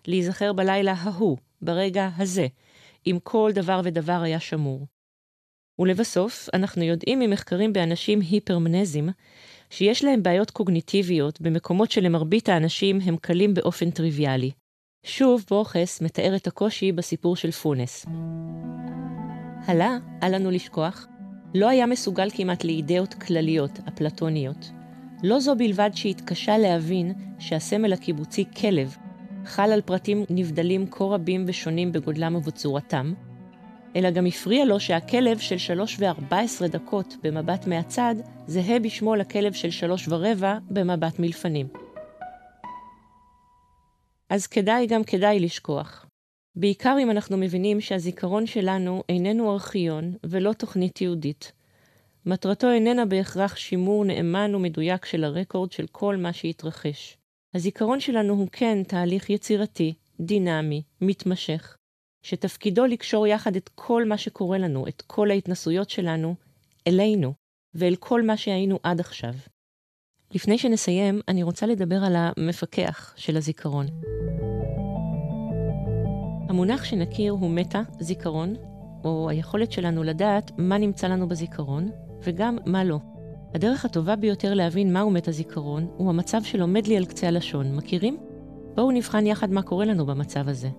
להיזכר 0.07 0.53
בלילה 0.53 0.93
ההוא, 0.93 1.37
ברגע 1.61 2.09
הזה, 2.17 2.47
אם 3.07 3.17
כל 3.23 3.51
דבר 3.53 3.81
ודבר 3.83 4.21
היה 4.23 4.39
שמור. 4.39 4.87
ולבסוף, 5.79 6.49
אנחנו 6.53 6.83
יודעים 6.83 7.19
ממחקרים 7.19 7.73
באנשים 7.73 8.21
היפרמנזים, 8.21 9.09
שיש 9.69 10.03
להם 10.03 10.23
בעיות 10.23 10.51
קוגניטיביות 10.51 11.41
במקומות 11.41 11.91
שלמרבית 11.91 12.49
האנשים 12.49 12.99
הם 13.05 13.17
קלים 13.17 13.53
באופן 13.53 13.91
טריוויאלי. 13.91 14.51
שוב, 15.05 15.45
בורכס 15.49 16.01
מתאר 16.01 16.35
את 16.35 16.47
הקושי 16.47 16.91
בסיפור 16.91 17.35
של 17.35 17.51
פונס. 17.51 18.05
הלה, 19.65 19.97
אל 20.23 20.35
לנו 20.35 20.51
לשכוח, 20.51 21.07
לא 21.55 21.69
היה 21.69 21.85
מסוגל 21.85 22.29
כמעט 22.33 22.63
לאידאות 22.63 23.13
כלליות, 23.13 23.79
אפלטוניות. 23.87 24.71
לא 25.23 25.39
זו 25.39 25.55
בלבד 25.55 25.89
שהתקשה 25.93 26.57
להבין 26.57 27.13
שהסמל 27.39 27.93
הקיבוצי 27.93 28.45
כלב 28.61 28.97
חל 29.47 29.71
על 29.71 29.81
פרטים 29.81 30.25
נבדלים 30.29 30.87
כה 30.91 31.03
רבים 31.03 31.43
ושונים 31.47 31.91
בגודלם 31.91 32.35
ובצורתם, 32.35 33.13
אלא 33.95 34.09
גם 34.09 34.25
הפריע 34.25 34.65
לו 34.65 34.79
שהכלב 34.79 35.37
של 35.37 35.57
שלוש 35.57 35.97
וארבע 35.99 36.39
עשרה 36.39 36.67
דקות 36.67 37.15
במבט 37.23 37.67
מהצד 37.67 38.15
זהה 38.47 38.79
בשמו 38.79 39.15
לכלב 39.15 39.53
של 39.53 39.71
שלוש 39.71 40.07
ורבע 40.07 40.57
במבט 40.69 41.19
מלפנים. 41.19 41.67
אז 44.29 44.47
כדאי 44.47 44.87
גם 44.87 45.03
כדאי 45.03 45.39
לשכוח. 45.39 46.05
בעיקר 46.55 46.95
אם 47.03 47.11
אנחנו 47.11 47.37
מבינים 47.37 47.81
שהזיכרון 47.81 48.45
שלנו 48.45 49.03
איננו 49.09 49.53
ארכיון 49.53 50.13
ולא 50.23 50.53
תוכנית 50.53 50.95
תיעודית. 50.95 51.51
מטרתו 52.25 52.71
איננה 52.71 53.05
בהכרח 53.05 53.55
שימור 53.55 54.05
נאמן 54.05 54.55
ומדויק 54.55 55.05
של 55.05 55.23
הרקורד 55.23 55.71
של 55.71 55.85
כל 55.91 56.15
מה 56.15 56.33
שהתרחש. 56.33 57.17
הזיכרון 57.57 57.99
שלנו 57.99 58.33
הוא 58.33 58.47
כן 58.51 58.83
תהליך 58.83 59.29
יצירתי, 59.29 59.93
דינמי, 60.19 60.83
מתמשך, 61.01 61.77
שתפקידו 62.23 62.85
לקשור 62.85 63.27
יחד 63.27 63.55
את 63.55 63.69
כל 63.75 64.05
מה 64.05 64.17
שקורה 64.17 64.57
לנו, 64.57 64.87
את 64.87 65.01
כל 65.01 65.31
ההתנסויות 65.31 65.89
שלנו, 65.89 66.35
אלינו, 66.87 67.33
ואל 67.73 67.95
כל 67.99 68.21
מה 68.21 68.37
שהיינו 68.37 68.79
עד 68.83 68.99
עכשיו. 68.99 69.33
לפני 70.31 70.57
שנסיים, 70.57 71.21
אני 71.27 71.43
רוצה 71.43 71.65
לדבר 71.65 72.03
על 72.03 72.15
המפקח 72.15 73.13
של 73.17 73.37
הזיכרון. 73.37 73.85
המונח 76.49 76.83
שנכיר 76.83 77.31
הוא 77.31 77.49
מטה, 77.49 77.81
זיכרון, 77.99 78.55
או 79.03 79.29
היכולת 79.29 79.71
שלנו 79.71 80.03
לדעת 80.03 80.51
מה 80.57 80.77
נמצא 80.77 81.07
לנו 81.07 81.27
בזיכרון, 81.27 81.91
וגם 82.23 82.57
מה 82.65 82.83
לא. 82.83 82.99
הדרך 83.53 83.85
הטובה 83.85 84.15
ביותר 84.15 84.53
להבין 84.53 84.93
מהו 84.93 85.11
מטה 85.11 85.31
זיכרון, 85.31 85.87
הוא 85.97 86.09
המצב 86.09 86.43
שלומד 86.43 86.87
לי 86.87 86.97
על 86.97 87.05
קצה 87.05 87.27
הלשון. 87.27 87.75
מכירים? 87.75 88.17
בואו 88.75 88.91
נבחן 88.91 89.27
יחד 89.27 89.51
מה 89.51 89.61
קורה 89.61 89.85
לנו 89.85 90.05
במצב 90.05 90.49
הזה. 90.49 90.69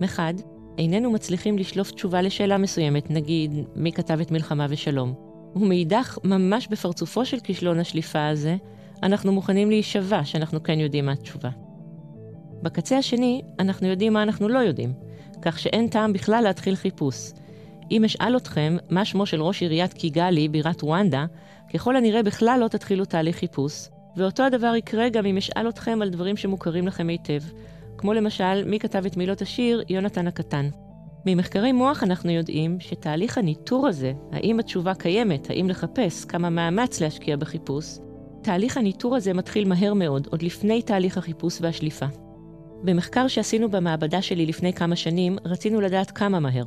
מחד, 0.00 0.34
איננו 0.78 1.10
מצליחים 1.10 1.58
לשלוף 1.58 1.90
תשובה 1.90 2.22
לשאלה 2.22 2.58
מסוימת, 2.58 3.10
נגיד, 3.10 3.52
מי 3.76 3.92
כתב 3.92 4.20
את 4.20 4.30
מלחמה 4.30 4.66
ושלום. 4.68 5.14
ומאידך, 5.56 6.18
ממש 6.24 6.68
בפרצופו 6.68 7.24
של 7.24 7.40
כישלון 7.40 7.80
השליפה 7.80 8.28
הזה, 8.28 8.56
אנחנו 9.02 9.32
מוכנים 9.32 9.70
להישבע 9.70 10.24
שאנחנו 10.24 10.62
כן 10.62 10.78
יודעים 10.78 11.06
מה 11.06 11.12
התשובה. 11.12 11.50
בקצה 12.62 12.98
השני, 12.98 13.42
אנחנו 13.58 13.86
יודעים 13.86 14.12
מה 14.12 14.22
אנחנו 14.22 14.48
לא 14.48 14.58
יודעים, 14.58 14.92
כך 15.42 15.58
שאין 15.58 15.88
טעם 15.88 16.12
בכלל 16.12 16.44
להתחיל 16.44 16.76
חיפוש. 16.76 17.32
אם 17.90 18.04
אשאל 18.04 18.36
אתכם 18.36 18.76
מה 18.90 19.04
שמו 19.04 19.26
של 19.26 19.42
ראש 19.42 19.62
עיריית 19.62 19.92
קיגאלי, 19.92 20.48
בירת 20.48 20.82
רואנדה, 20.82 21.26
ככל 21.74 21.96
הנראה 21.96 22.22
בכלל 22.22 22.58
לא 22.60 22.68
תתחילו 22.68 23.04
תהליך 23.04 23.36
חיפוש, 23.36 23.88
ואותו 24.16 24.42
הדבר 24.42 24.74
יקרה 24.76 25.08
גם 25.08 25.26
אם 25.26 25.36
אשאל 25.36 25.68
אתכם 25.68 25.98
על 26.02 26.10
דברים 26.10 26.36
שמוכרים 26.36 26.86
לכם 26.86 27.08
היטב, 27.08 27.40
כמו 27.98 28.12
למשל, 28.12 28.64
מי 28.64 28.78
כתב 28.78 29.06
את 29.06 29.16
מילות 29.16 29.42
השיר 29.42 29.82
יונתן 29.88 30.26
הקטן. 30.26 30.68
ממחקרי 31.26 31.72
מוח 31.72 32.02
אנחנו 32.02 32.30
יודעים 32.30 32.80
שתהליך 32.80 33.38
הניטור 33.38 33.86
הזה, 33.86 34.12
האם 34.32 34.58
התשובה 34.58 34.94
קיימת, 34.94 35.50
האם 35.50 35.68
לחפש, 35.68 36.24
כמה 36.24 36.50
מאמץ 36.50 37.00
להשקיע 37.00 37.36
בחיפוש, 37.36 37.98
תהליך 38.42 38.76
הניטור 38.76 39.16
הזה 39.16 39.32
מתחיל 39.32 39.68
מהר 39.68 39.94
מאוד, 39.94 40.28
עוד 40.30 40.42
לפני 40.42 40.82
תהליך 40.82 41.18
החיפוש 41.18 41.58
והשליפה. 41.60 42.06
במחקר 42.82 43.28
שעשינו 43.28 43.70
במעבדה 43.70 44.22
שלי 44.22 44.46
לפני 44.46 44.72
כמה 44.72 44.96
שנים, 44.96 45.36
רצינו 45.44 45.80
לדעת 45.80 46.10
כמה 46.10 46.40
מהר. 46.40 46.64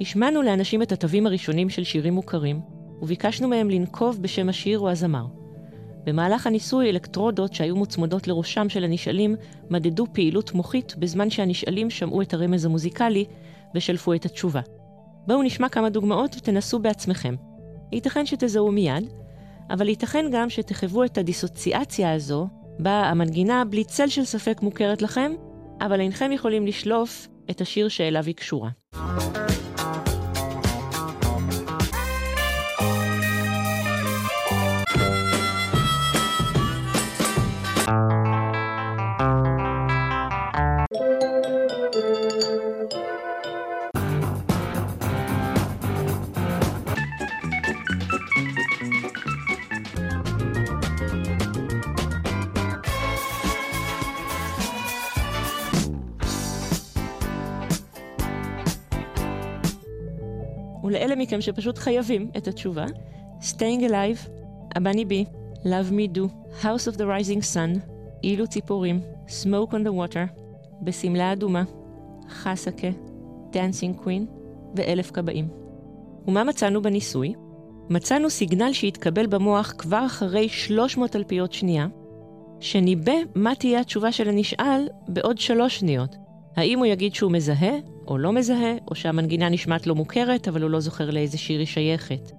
השמענו 0.00 0.42
לאנשים 0.42 0.82
את 0.82 0.92
התווים 0.92 1.26
הראשונים 1.26 1.70
של 1.70 1.84
שירים 1.84 2.14
מוכרים, 2.14 2.60
וביקשנו 3.02 3.48
מהם 3.48 3.70
לנקוב 3.70 4.22
בשם 4.22 4.48
השיר 4.48 4.78
או 4.78 4.90
הזמר. 4.90 5.26
במהלך 6.04 6.46
הניסוי, 6.46 6.90
אלקטרודות 6.90 7.54
שהיו 7.54 7.76
מוצמדות 7.76 8.28
לראשם 8.28 8.68
של 8.68 8.84
הנשאלים 8.84 9.36
מדדו 9.70 10.06
פעילות 10.12 10.54
מוחית 10.54 10.94
בזמן 10.98 11.30
שהנשאלים 11.30 11.90
שמעו 11.90 12.22
את 12.22 12.34
הרמז 12.34 12.64
המוזיקלי 12.64 13.24
ושלפו 13.74 14.14
את 14.14 14.24
התשובה. 14.24 14.60
בואו 15.26 15.42
נשמע 15.42 15.68
כמה 15.68 15.90
דוגמאות 15.90 16.36
ותנסו 16.36 16.78
בעצמכם. 16.78 17.34
ייתכן 17.92 18.26
שתזהו 18.26 18.72
מיד, 18.72 19.04
אבל 19.70 19.88
ייתכן 19.88 20.26
גם 20.32 20.50
שתחוו 20.50 21.04
את 21.04 21.18
הדיסוציאציה 21.18 22.12
הזו, 22.12 22.48
בה 22.78 22.90
המנגינה 22.90 23.64
בלי 23.64 23.84
צל 23.84 24.08
של 24.08 24.24
ספק 24.24 24.62
מוכרת 24.62 25.02
לכם, 25.02 25.32
אבל 25.80 26.00
אינכם 26.00 26.32
יכולים 26.32 26.66
לשלוף 26.66 27.28
את 27.50 27.60
השיר 27.60 27.88
שאליו 27.88 28.24
היא 28.24 28.34
קשורה. 28.34 28.70
ולאלה 60.84 61.16
מכם 61.16 61.40
שפשוט 61.40 61.78
חייבים 61.78 62.30
את 62.36 62.48
התשובה, 62.48 62.86
Staying 63.40 63.82
Alive, 63.88 64.28
הבני 64.76 65.04
בי, 65.04 65.24
Love 65.64 65.90
Me 65.90 66.16
Do, 66.16 66.20
House 66.62 66.92
of 66.92 66.96
the 66.96 67.02
Rising 67.02 67.54
Sun, 67.54 67.78
אילו 68.22 68.46
ציפורים, 68.46 69.00
Smoke 69.28 69.72
on 69.72 69.86
the 69.86 69.90
Water, 69.90 70.42
בשמלה 70.82 71.32
אדומה, 71.32 71.62
חסקה, 72.28 72.88
Dancing 73.52 74.04
Queen 74.04 74.22
ואלף 74.74 75.10
כבאים. 75.10 75.48
ומה 76.28 76.44
מצאנו 76.44 76.82
בניסוי? 76.82 77.34
מצאנו 77.90 78.30
סיגנל 78.30 78.72
שהתקבל 78.72 79.26
במוח 79.26 79.74
כבר 79.78 80.06
אחרי 80.06 80.48
300 80.48 81.16
אלפיות 81.16 81.52
שנייה, 81.52 81.86
שניבא 82.60 83.12
מה 83.34 83.54
תהיה 83.54 83.80
התשובה 83.80 84.12
של 84.12 84.28
הנשאל 84.28 84.88
בעוד 85.08 85.38
שלוש 85.38 85.78
שניות. 85.78 86.16
האם 86.58 86.78
הוא 86.78 86.86
יגיד 86.86 87.14
שהוא 87.14 87.32
מזהה 87.32 87.72
או 88.08 88.18
לא 88.18 88.32
מזהה, 88.32 88.74
או 88.90 88.94
שהמנגינה 88.94 89.48
נשמעת 89.48 89.86
לו 89.86 89.94
מוכרת, 89.94 90.48
אבל 90.48 90.62
הוא 90.62 90.70
לא 90.70 90.80
זוכר 90.80 91.10
לאיזה 91.10 91.38
שיר 91.38 91.58
היא 91.58 91.66
שייכת. 91.66 92.32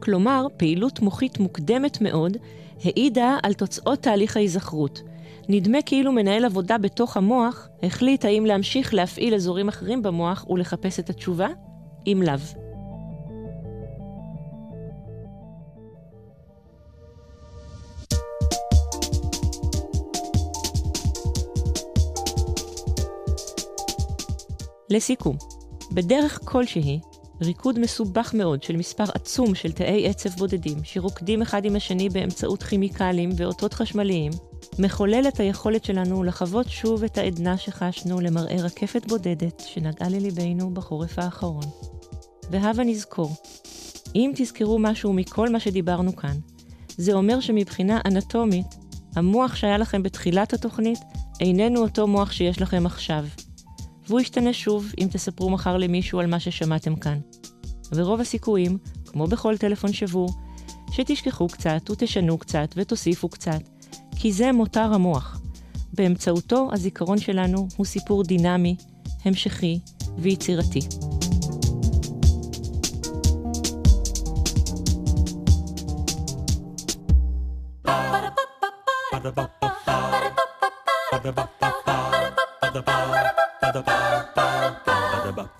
כלומר, 0.00 0.46
פעילות 0.56 1.00
מוחית 1.00 1.38
מוקדמת 1.38 2.00
מאוד 2.00 2.36
העידה 2.84 3.36
על 3.42 3.52
תוצאות 3.54 3.98
תהליך 3.98 4.36
ההיזכרות. 4.36 5.02
נדמה 5.48 5.78
כאילו 5.86 6.12
מנהל 6.12 6.44
עבודה 6.44 6.78
בתוך 6.78 7.16
המוח 7.16 7.68
החליט 7.82 8.24
האם 8.24 8.46
להמשיך 8.46 8.94
להפעיל 8.94 9.34
אזורים 9.34 9.68
אחרים 9.68 10.02
במוח 10.02 10.50
ולחפש 10.50 11.00
את 11.00 11.10
התשובה, 11.10 11.48
אם 12.06 12.22
לאו. 12.26 12.67
לסיכום, 24.90 25.36
בדרך 25.92 26.40
כלשהי, 26.44 27.00
ריקוד 27.40 27.78
מסובך 27.78 28.34
מאוד 28.34 28.62
של 28.62 28.76
מספר 28.76 29.04
עצום 29.14 29.54
של 29.54 29.72
תאי 29.72 30.08
עצב 30.08 30.30
בודדים, 30.30 30.78
שרוקדים 30.84 31.42
אחד 31.42 31.64
עם 31.64 31.76
השני 31.76 32.08
באמצעות 32.08 32.62
כימיקלים 32.62 33.30
ואותות 33.36 33.74
חשמליים, 33.74 34.32
מחולל 34.78 35.24
את 35.28 35.40
היכולת 35.40 35.84
שלנו 35.84 36.24
לחוות 36.24 36.68
שוב 36.68 37.04
את 37.04 37.18
העדנה 37.18 37.58
שחשנו 37.58 38.20
למראה 38.20 38.56
רקפת 38.62 39.06
בודדת 39.06 39.62
שנגעה 39.66 40.08
לליבנו 40.08 40.74
בחורף 40.74 41.18
האחרון. 41.18 41.64
והבה 42.50 42.84
נזכור, 42.84 43.30
אם 44.14 44.32
תזכרו 44.34 44.78
משהו 44.78 45.12
מכל 45.12 45.48
מה 45.48 45.60
שדיברנו 45.60 46.16
כאן, 46.16 46.36
זה 46.96 47.12
אומר 47.12 47.40
שמבחינה 47.40 48.00
אנטומית, 48.06 48.66
המוח 49.16 49.56
שהיה 49.56 49.78
לכם 49.78 50.02
בתחילת 50.02 50.52
התוכנית 50.52 50.98
איננו 51.40 51.80
אותו 51.80 52.06
מוח 52.06 52.32
שיש 52.32 52.62
לכם 52.62 52.86
עכשיו. 52.86 53.24
והוא 54.08 54.20
ישתנה 54.20 54.52
שוב 54.52 54.92
אם 54.98 55.06
תספרו 55.10 55.50
מחר 55.50 55.76
למישהו 55.76 56.20
על 56.20 56.26
מה 56.26 56.40
ששמעתם 56.40 56.96
כאן. 56.96 57.18
ורוב 57.92 58.20
הסיכויים, 58.20 58.78
כמו 59.06 59.26
בכל 59.26 59.56
טלפון 59.56 59.92
שבור, 59.92 60.30
שתשכחו 60.90 61.48
קצת 61.48 61.90
ותשנו 61.90 62.38
קצת 62.38 62.74
ותוסיפו 62.76 63.28
קצת, 63.28 63.60
כי 64.16 64.32
זה 64.32 64.52
מותר 64.52 64.94
המוח. 64.94 65.40
באמצעותו 65.92 66.68
הזיכרון 66.72 67.18
שלנו 67.18 67.68
הוא 67.76 67.86
סיפור 67.86 68.22
דינמי, 68.22 68.76
המשכי 69.24 69.78
ויצירתי. 70.18 70.80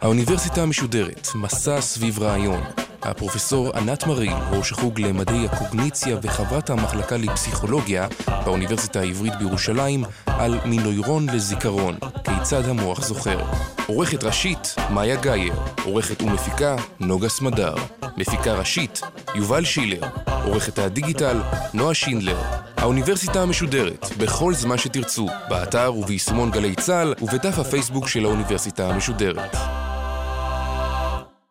האוניברסיטה 0.01 0.63
המשודרת, 0.63 1.29
מסע 1.35 1.81
סביב 1.81 2.19
רעיון. 2.19 2.61
הפרופסור 3.03 3.77
ענת 3.77 4.07
מריל, 4.07 4.33
ראש 4.51 4.73
החוג 4.73 5.01
למדעי 5.01 5.47
הקוגניציה 5.47 6.17
וחברת 6.23 6.71
המחלקה 6.71 7.17
לפסיכולוגיה 7.17 8.07
באוניברסיטה 8.45 9.01
העברית 9.01 9.33
בירושלים, 9.39 10.05
על 10.27 10.59
מנוירון 10.65 11.27
לזיכרון, 11.29 11.99
כיצד 12.25 12.69
המוח 12.69 13.03
זוכר. 13.03 13.39
עורכת 13.87 14.25
ראשית, 14.25 14.75
מאיה 14.91 15.17
גאייר. 15.17 15.55
עורכת 15.85 16.23
ומפיקה, 16.23 16.77
נוגה 17.01 17.29
סמדר. 17.29 17.75
מפיקה 18.17 18.53
ראשית, 18.53 19.01
יובל 19.35 19.65
שילר. 19.65 20.03
עורכת 20.45 20.79
הדיגיטל, 20.79 21.41
נועה 21.75 21.95
שינדלר. 21.95 22.39
האוניברסיטה 22.79 23.43
המשודרת, 23.43 24.07
בכל 24.19 24.55
זמן 24.55 24.79
שתרצו, 24.79 25.27
באתר 25.49 25.95
וביישומון 25.95 26.51
גלי 26.51 26.75
צה"ל 26.75 27.15
ובדף 27.23 27.59
הפייסבוק 27.59 28.09
של 28.09 28.25
האוניברסיטה 28.25 28.89
המשודרת. 28.89 29.78